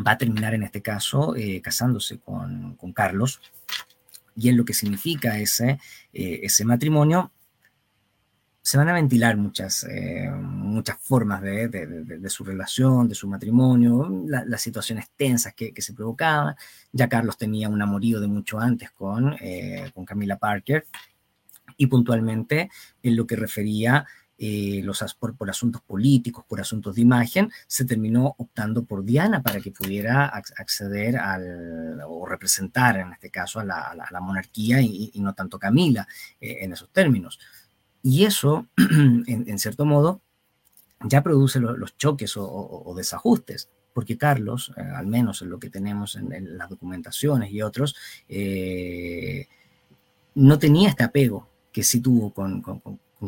[0.07, 3.41] va a terminar en este caso eh, casándose con, Carlos
[4.37, 5.79] y en lo que significa ese,
[6.13, 7.33] ese matrimonio
[8.65, 14.63] se van a ventilar muchas, eh, muchas formas de, su relación, de su matrimonio, las
[14.63, 16.57] situaciones tensas que, se provocaban.
[16.91, 20.87] Ya Carlos tenía un amorío de mucho antes con, eh, con Camila Parker
[21.77, 22.71] y puntualmente
[23.03, 24.07] en lo que refería
[24.39, 29.43] eh, los, por, por, asuntos políticos, por asuntos de imagen, se terminó optando por Diana
[29.43, 35.21] para que pudiera acceder al, o representar en este caso a la, monarquía y, y,
[35.21, 36.07] no tanto Camila
[36.41, 37.39] en esos términos.
[38.05, 40.21] Y eso, en, cierto modo,
[41.01, 46.15] ya produce los choques o, desajustes, porque Carlos, eh, al menos en lo que tenemos
[46.17, 47.97] en, las documentaciones y otros,
[48.29, 49.49] eh,
[50.35, 52.63] no tenía este apego que sí tuvo con,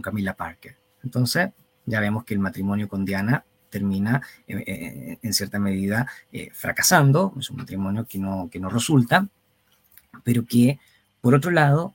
[0.03, 0.77] Camila Parker.
[1.07, 1.51] Entonces,
[1.87, 6.09] ya vemos que el matrimonio con Diana termina eh, en cierta medida
[6.53, 9.29] fracasando, es un matrimonio que no, que no resulta,
[10.25, 10.79] pero que,
[11.21, 11.95] por otro lado,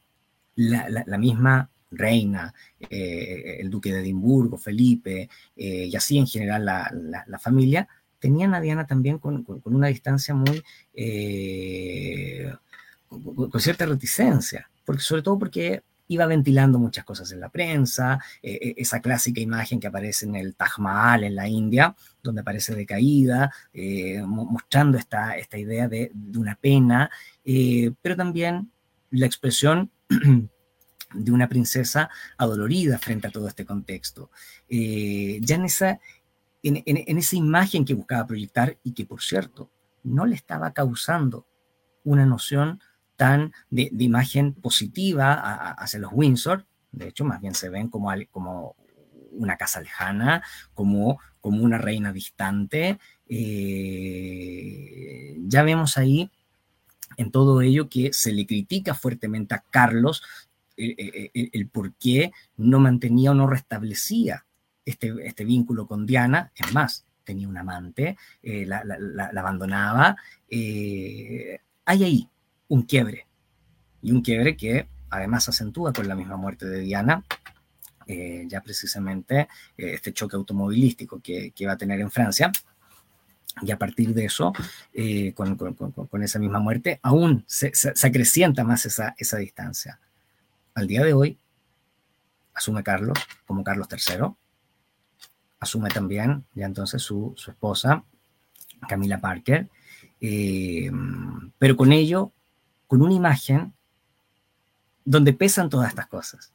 [0.55, 7.39] la misma reina, eh, el duque de Edimburgo, Felipe, eh, y así en general la,
[7.39, 7.87] familia,
[8.19, 12.51] tenían a Diana también con, una distancia muy, eh,
[13.07, 19.01] con, cierta reticencia, porque, sobre todo porque iba ventilando muchas cosas en la prensa, esa
[19.01, 23.51] clásica imagen que aparece en el Taj Mahal en la India, donde aparece decaída,
[24.25, 27.09] mostrando esta, esta idea de, de una pena,
[28.01, 28.71] pero también
[29.11, 29.91] la expresión
[31.13, 34.31] de una princesa adolorida frente a todo este contexto.
[34.67, 35.99] Eh, ya en esa,
[36.63, 39.69] en, esa imagen que buscaba proyectar y que, por cierto,
[40.03, 41.45] no le estaba causando
[42.03, 42.79] una noción
[43.69, 45.33] de, imagen positiva
[45.73, 48.75] hacia los Windsor, de hecho, más bien se ven como, como
[49.31, 52.99] una casa lejana, como, como una reina distante.
[53.27, 56.29] Eh, ya vemos ahí
[57.17, 60.21] en todo ello que se le critica fuertemente a Carlos
[60.77, 64.45] el, por qué no mantenía o no restablecía
[64.83, 66.51] este, este vínculo con Diana.
[66.55, 68.81] Es más, tenía un amante, eh, la,
[69.37, 70.17] abandonaba.
[70.49, 72.30] Eh, hay ahí
[72.71, 73.27] un quiebre.
[74.01, 77.23] Y un quiebre que además acentúa con la misma muerte de Diana,
[78.07, 82.51] eh, ya precisamente este choque automovilístico que, que, va a tener en Francia.
[83.61, 84.53] Y a partir de eso,
[85.35, 89.99] con, con, con, esa misma muerte, aún se, se acrecienta más esa, esa distancia
[90.73, 91.37] al día de hoy,
[92.53, 94.27] asume Carlos como Carlos III,
[95.59, 98.03] asume también ya entonces su, esposa,
[98.87, 99.69] Camila Parker,
[100.19, 100.91] eh,
[101.57, 102.31] pero con ello,
[102.91, 103.73] con una imagen
[105.05, 106.51] donde pesan todas estas cosas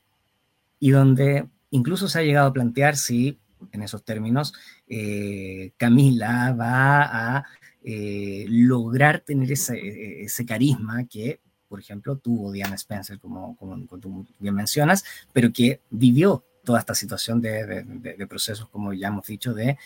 [0.79, 3.39] y donde incluso se ha llegado a plantear si,
[3.73, 4.53] en esos términos,
[4.87, 7.45] eh, Camila va a
[7.83, 14.27] eh, lograr tener ese, ese, carisma que por ejemplo, tuvo Diana Spencer, como, como, tú
[14.39, 19.55] bien mencionas, pero que vivió toda esta situación de, de, procesos, como ya hemos dicho,
[19.55, 19.79] de,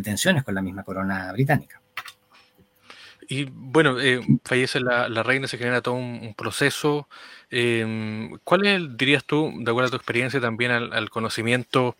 [0.00, 1.82] tensiones con la misma corona británica.
[3.28, 7.08] Y bueno, eh, fallece la, la, reina, se genera todo un, proceso.
[7.50, 11.94] Em, ¿Cuál es, dirías tú, de acuerdo a tu experiencia también al, al, conocimiento,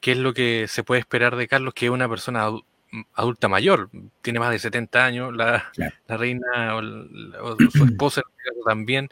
[0.00, 2.48] qué es lo que se puede esperar de Carlos, que es una persona
[3.14, 3.90] adulta mayor,
[4.22, 5.70] tiene más de 70 años, la,
[6.08, 8.22] reina o, su esposa
[8.64, 9.08] también.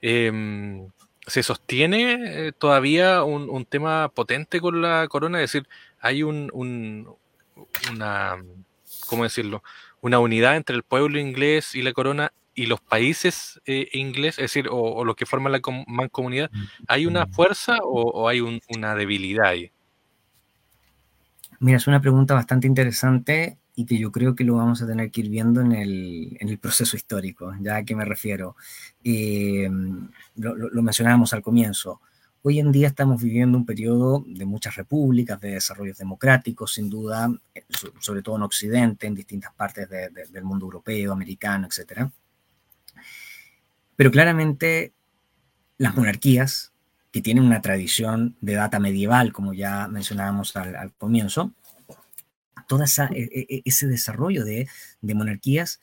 [0.00, 0.90] Em,
[1.26, 5.40] ¿Se sostiene eh, todavía un, tema potente con la corona?
[5.42, 5.68] Es decir,
[6.00, 6.50] hay un,
[7.90, 8.36] una,
[9.06, 9.62] ¿cómo decirlo?
[10.04, 14.50] Una unidad entre el pueblo inglés y la corona y los países eh, ingleses, es
[14.50, 16.50] decir, o, los que forman la mancomunidad,
[16.88, 19.72] ¿hay una fuerza o, hay una debilidad ahí?
[21.58, 25.10] Mira, es una pregunta bastante interesante y que yo creo que lo vamos a tener
[25.10, 27.54] que ir viendo en el, proceso histórico.
[27.62, 28.56] ¿Ya a qué me refiero?
[29.04, 29.70] Eh,
[30.36, 32.02] lo, lo, mencionábamos al comienzo.
[32.46, 37.32] Hoy en día estamos viviendo un periodo de muchas repúblicas, de desarrollos democráticos, sin duda,
[37.54, 37.64] eh,
[38.00, 42.06] sobre todo en Occidente, en distintas partes del mundo europeo, americano, etc.
[43.96, 44.92] Pero claramente
[45.78, 46.74] las monarquías,
[47.12, 51.54] que tienen una tradición de data medieval, como ya mencionábamos al, comienzo,
[52.68, 54.68] todo e, e, ese desarrollo de,
[55.00, 55.80] monarquías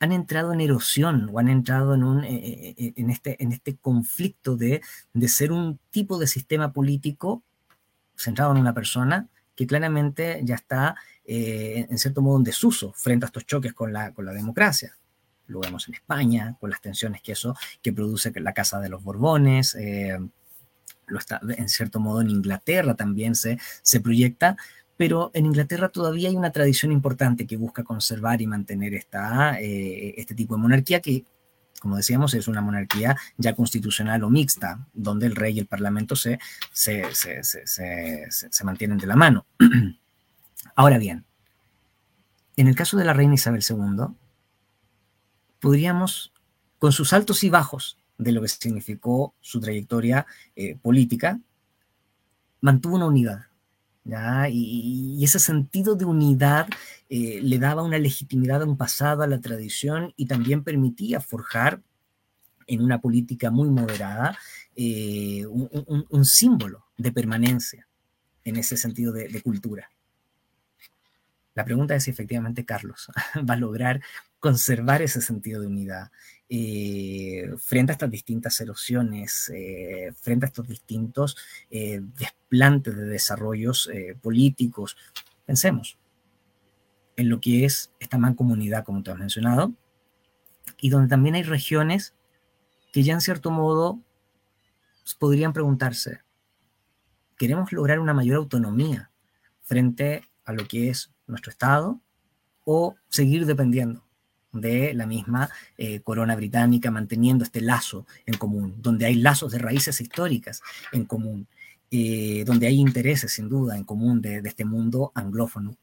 [0.00, 4.56] han entrado en erosión o han entrado en, un, e, en, este, en este conflicto
[4.56, 4.80] de,
[5.12, 7.42] de, ser un tipo de sistema político
[8.16, 13.26] centrado en una persona que claramente ya está eh, en cierto modo en desuso frente
[13.26, 14.96] a estos choques con la, con la democracia.
[15.46, 19.02] Lo vemos en España, con las tensiones que eso que produce la Casa de los
[19.02, 20.18] Borbones, eh,
[21.06, 24.56] lo está, en cierto modo en Inglaterra también se, se proyecta,
[24.98, 30.14] pero en Inglaterra todavía hay una tradición importante que busca conservar y mantener esta, eh,
[30.18, 31.24] este tipo de monarquía que,
[31.80, 36.16] como decíamos, es una monarquía ya constitucional o mixta, donde el rey y el parlamento
[36.16, 36.40] se,
[36.72, 37.42] se, se,
[38.28, 39.46] se mantienen de la mano.
[40.74, 41.24] Ahora bien,
[42.56, 44.16] en el caso de la reina Isabel II,
[45.60, 46.32] podríamos,
[46.80, 50.26] con sus altos y bajos de lo que significó su trayectoria
[50.56, 51.38] eh, política,
[52.60, 53.47] mantuvo una unidad.
[54.50, 56.68] Y, ese sentido de unidad
[57.08, 61.82] eh, le daba una legitimidad a un pasado, a la tradición, y también permitía forjar
[62.66, 64.38] en una política muy moderada
[64.76, 67.86] eh, un, símbolo de permanencia
[68.44, 69.90] en ese sentido de cultura.
[71.58, 73.10] La pregunta es si efectivamente Carlos
[73.50, 74.00] va a lograr
[74.38, 76.12] conservar ese sentido de unidad
[76.50, 81.36] eh, frente a estas distintas erosiones, eh, frente a estos distintos
[81.70, 83.90] eh, desplantes de desarrollos
[84.22, 84.96] políticos.
[85.44, 85.98] Pensemos
[87.16, 89.74] en lo que es esta mancomunidad, como te has mencionado,
[90.80, 92.14] y donde también hay regiones
[92.92, 94.00] que ya en cierto modo
[95.18, 96.22] podrían preguntarse,
[97.36, 99.10] ¿queremos lograr una mayor autonomía
[99.62, 102.00] frente a lo que es nuestro Estado
[102.64, 104.07] o seguir dependiendo
[104.52, 109.58] de la misma eh, corona británica, manteniendo este lazo en común, donde hay lazos de
[109.58, 111.46] raíces históricas en común,
[111.90, 115.76] eh, donde hay intereses sin duda en común de, este mundo anglófono.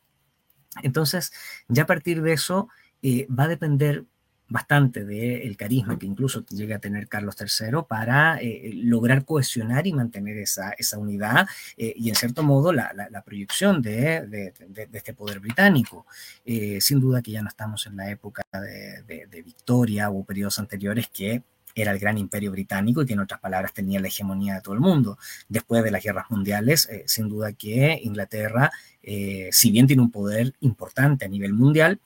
[0.84, 1.32] Entonces,
[1.68, 2.68] ya a partir de eso,
[3.02, 4.06] eh, va a depender
[4.48, 9.94] bastante del carisma que incluso llega a tener Carlos III para eh, lograr cohesionar y
[9.94, 14.90] mantener esa, esa unidad eh, y en cierto modo la, la, proyección de, de, de,
[14.94, 16.06] este poder británico.
[16.46, 21.08] Eh, sin duda que ya no estamos en la época de, Victoria o periodos anteriores
[21.10, 21.44] que
[21.74, 24.74] era el gran imperio británico y que en otras palabras tenía la hegemonía de todo
[24.76, 25.18] el mundo.
[25.50, 28.72] Después de las guerras mundiales, sin duda que Inglaterra,
[29.04, 32.00] si bien tiene un poder importante a nivel mundial,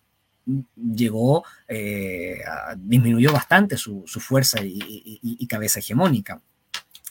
[0.75, 2.39] llegó, eh,
[2.77, 6.41] disminuyó bastante su, fuerza y, cabeza hegemónica.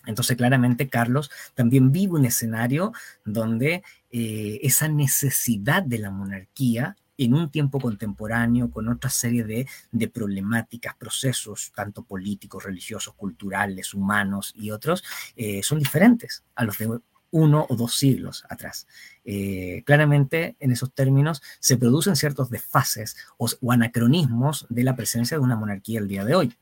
[0.06, 2.92] Entonces, claramente, Carlos también vive un escenario
[3.24, 9.66] donde eh, esa necesidad de la monarquía en un tiempo contemporáneo, con otra serie de,
[9.90, 15.02] de, problemáticas, procesos, tanto políticos, religiosos, culturales, humanos y otros,
[15.36, 17.00] eh, son diferentes a los de
[17.30, 18.86] uno o dos siglos atrás.
[19.24, 25.42] Eh, claramente, en esos términos, se producen ciertos desfases o, anacronismos de la presencia de
[25.42, 26.54] una monarquía el día de hoy.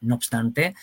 [0.00, 0.74] No obstante,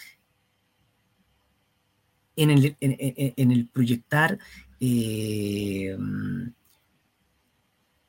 [2.36, 4.40] en el, proyectar
[4.80, 5.98] eh,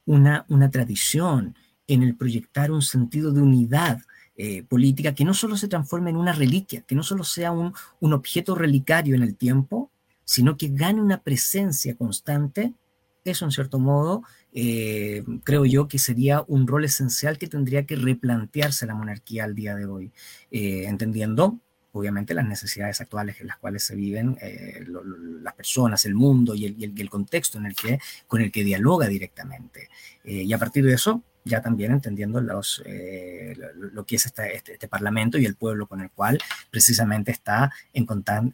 [0.07, 1.55] una, una, tradición,
[1.87, 4.01] en el proyectar un sentido de unidad
[4.37, 7.75] eh, política que no solo se transforme en una reliquia, que no solo sea un,
[8.01, 9.92] un objeto relicario en el tiempo,
[10.33, 12.73] sino que gane una presencia constante,
[13.23, 14.23] eso en cierto modo
[14.55, 19.55] eh, creo yo que sería un rol esencial que tendría que replantearse la monarquía al
[19.55, 20.11] día de hoy,
[20.51, 21.59] eh, entendiendo
[21.93, 24.87] obviamente las necesidades actuales en las cuales se viven eh,
[25.43, 29.91] las personas, el mundo y el, contexto en el que, con el que dialoga directamente.
[30.25, 34.89] y a partir de eso, ya también entendiendo los, eh, lo, que es este, este,
[34.89, 36.39] Parlamento y el pueblo con el cual
[36.71, 38.07] precisamente está en,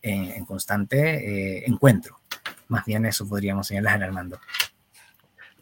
[0.02, 2.20] en constante eh, encuentro.
[2.68, 4.40] Más bien eso podríamos señalar, Armando.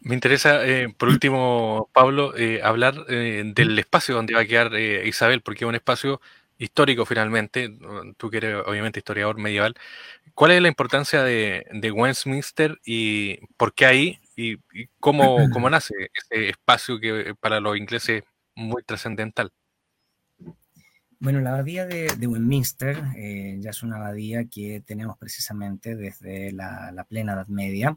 [0.00, 5.64] Me interesa, eh, por último, Pablo, hablar del espacio donde va a quedar Isabel, porque
[5.64, 6.20] es un espacio
[6.58, 7.76] histórico finalmente,
[8.16, 9.74] tú que eres obviamente historiador medieval,
[10.34, 14.58] ¿cuál es la importancia de, de Westminster y por qué ahí y,
[15.00, 18.24] cómo, cómo, nace ese espacio que para los ingleses es
[18.54, 19.50] muy trascendental.
[21.18, 27.06] Bueno, la abadía de, Westminster eh, ya es una abadía que tenemos precisamente desde la,
[27.08, 27.96] plena Edad Media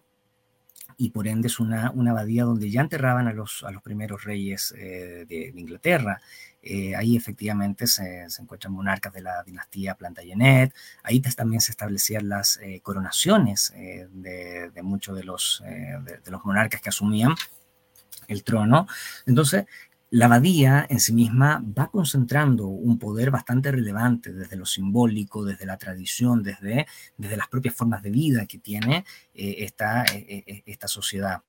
[0.98, 4.24] y por ende es una, una, abadía donde ya enterraban a los, a los primeros
[4.24, 6.22] reyes eh, de, Inglaterra.
[6.62, 12.60] Eh, ahí efectivamente se, encuentran monarcas de la dinastía Plantagenet, ahí también se establecían las
[12.82, 15.64] coronaciones de, muchos de los,
[16.44, 17.36] monarcas que asumían
[18.28, 18.88] el trono.
[19.26, 19.66] Entonces,
[20.12, 25.68] la abadía en sí misma va concentrando un poder bastante relevante desde lo simbólico, desde
[25.68, 26.88] la tradición, desde,
[27.18, 31.44] las propias formas de vida que tiene eh, eh, eh, esta sociedad.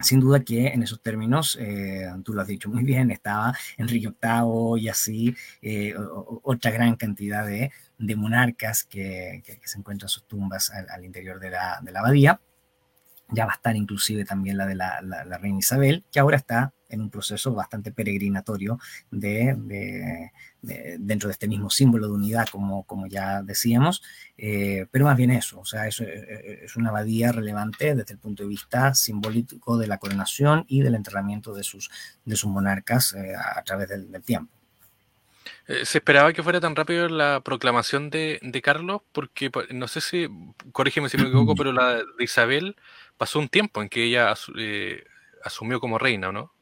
[0.00, 1.58] Sin duda que en esos términos,
[2.22, 5.34] tú lo has dicho muy bien, estaba Enrique VIII y así
[6.42, 7.70] otra gran cantidad de,
[8.16, 12.40] monarcas que, se encuentran sus tumbas al, interior de la, de la abadía.
[13.30, 17.00] Ya va a estar inclusive también la de la, reina Isabel, que ahora está en
[17.00, 18.78] un proceso bastante peregrinatorio
[19.10, 20.30] de,
[20.98, 24.02] dentro de este mismo símbolo de unidad, como, como ya decíamos,
[24.36, 28.42] eh, pero más bien eso, o sea, eso es una abadía relevante desde el punto
[28.42, 31.90] de vista simbólico de la coronación y del enterramiento de sus,
[32.24, 34.52] de sus monarcas eh, a, través del, tiempo.
[35.68, 39.02] Eh, ¿Se esperaba que fuera tan rápido la proclamación de, Carlos?
[39.12, 40.28] Porque no sé si,
[40.72, 42.76] corrígeme si me equivoco, pero la de Isabel
[43.16, 44.34] pasó un tiempo en que ella
[45.44, 46.55] asumió como reina, ¿o no?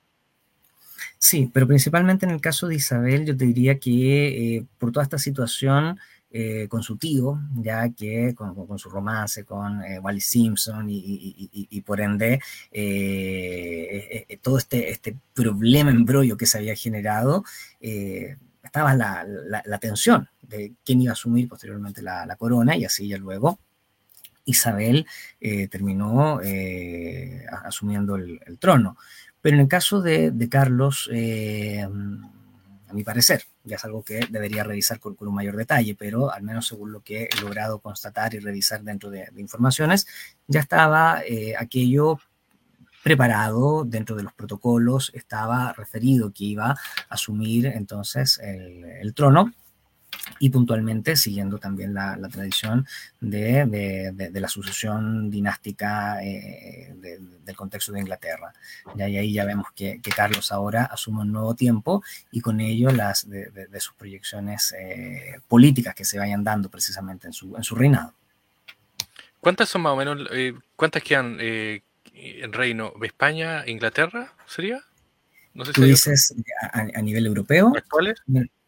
[1.19, 5.05] Sí, pero principalmente en el caso de Isabel, yo te diría que eh, por toda
[5.05, 5.99] esta situación
[6.31, 12.01] eh, con su tío, ya que con, su romance con eh, Wally Simpson y, por
[12.01, 12.41] ende
[14.43, 17.45] todo este, este problema, embrollo que se había generado,
[17.81, 19.25] estaba la,
[19.65, 23.61] la, tensión de quién iba a asumir posteriormente la corona y así ya luego
[24.45, 25.07] Isabel
[25.71, 26.41] terminó
[27.65, 28.97] asumiendo el, trono.
[29.45, 34.65] Pero en el caso de, Carlos, eh, a mi parecer, ya es algo que debería
[34.65, 38.39] revisar con, un mayor detalle, pero al menos según lo que he logrado constatar y
[38.39, 40.07] revisar dentro de, informaciones,
[40.47, 42.21] ya estaba eh, aquello
[43.03, 46.77] preparado dentro de los protocolos, estaba referido que iba a
[47.11, 49.53] asumir entonces el trono
[50.39, 52.87] y puntualmente siguiendo también la, tradición
[53.21, 58.53] de, la sucesión dinástica eh, del contexto de Inglaterra.
[58.97, 63.29] Y ahí ya vemos que, Carlos ahora asume un nuevo tiempo y con ello las
[63.29, 68.15] de, sus proyecciones eh, políticas que se vayan dando precisamente en su, en su reinado.
[69.41, 72.93] ¿Cuántas son más o menos, eh, cuántas quedan en reino?
[72.99, 74.83] ¿De España, Inglaterra sería?
[75.53, 76.35] No sé si ¿Tú dices
[76.73, 77.73] a, nivel europeo?
[77.91, 78.21] ¿Cuáles?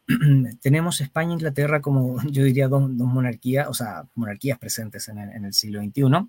[0.61, 5.53] tenemos España e Inglaterra como, yo diría, dos, monarquías, o sea, monarquías presentes en el,
[5.53, 6.29] siglo XXI,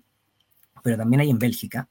[0.82, 1.88] pero también hay en Bélgica,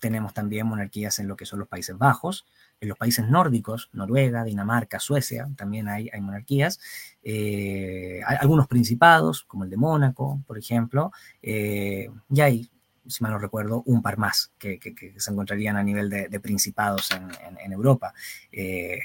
[0.00, 2.44] tenemos también monarquías en lo que son los Países Bajos,
[2.80, 6.80] en los países nórdicos, Noruega, Dinamarca, Suecia, también hay, hay monarquías,
[7.22, 12.68] eh, hay algunos principados, como el de Mónaco, por ejemplo, eh, y hay,
[13.06, 14.80] si mal no recuerdo, un par más que,
[15.16, 18.12] se encontrarían a nivel de, principados en, Europa.
[18.50, 18.98] Eh,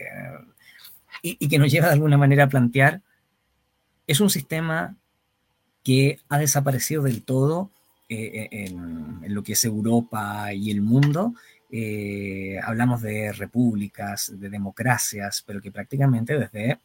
[1.21, 3.01] y, que nos lleva de alguna manera a plantear,
[4.05, 4.95] es un sistema
[5.83, 7.71] que ha desaparecido del todo
[8.09, 11.33] eh, eh, en, lo que es Europa y el mundo.
[11.69, 16.79] Eh, hablamos de repúblicas, de democracias, pero que prácticamente desde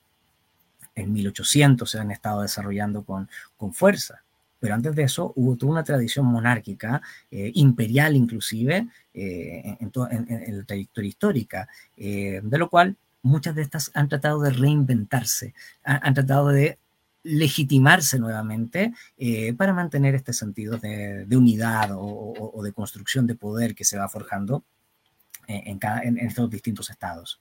[0.94, 4.22] el 1800 se han estado desarrollando con, con fuerza.
[4.58, 11.08] Pero antes de eso hubo toda una tradición monárquica, imperial inclusive, en, en, la trayectoria
[11.08, 15.54] histórica, de lo cual muchas de estas han tratado de reinventarse,
[15.84, 16.78] han, tratado de
[17.22, 23.84] legitimarse nuevamente eh, para mantener este sentido de, unidad o, de construcción de poder que
[23.84, 24.64] se va forjando
[25.46, 27.40] en, estos distintos estados.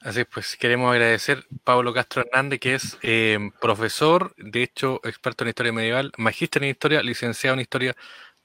[0.00, 5.44] Así pues, queremos agradecer a Pablo Castro Hernández, que es eh, profesor, de hecho, experto
[5.44, 7.96] en historia medieval, magíster en historia, licenciado en historia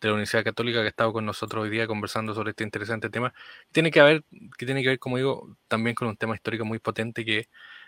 [0.02, 3.10] de la Universidad Católica que ha estado con nosotros hoy día conversando sobre este interesante
[3.10, 3.34] tema.
[3.72, 4.24] Tiene que ver,
[4.58, 7.48] que tiene que ver, como digo, también con un tema histórico muy potente que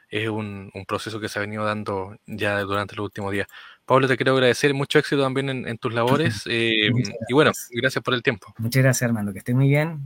[0.09, 3.47] es un, proceso que se ha venido dando ya durante los últimos días.
[3.85, 6.89] Pablo, te quiero agradecer, mucho éxito también en, tus labores eh,
[7.27, 8.53] y bueno, gracias por el tiempo.
[8.57, 9.99] Muchas gracias, Armando, que esté muy bien.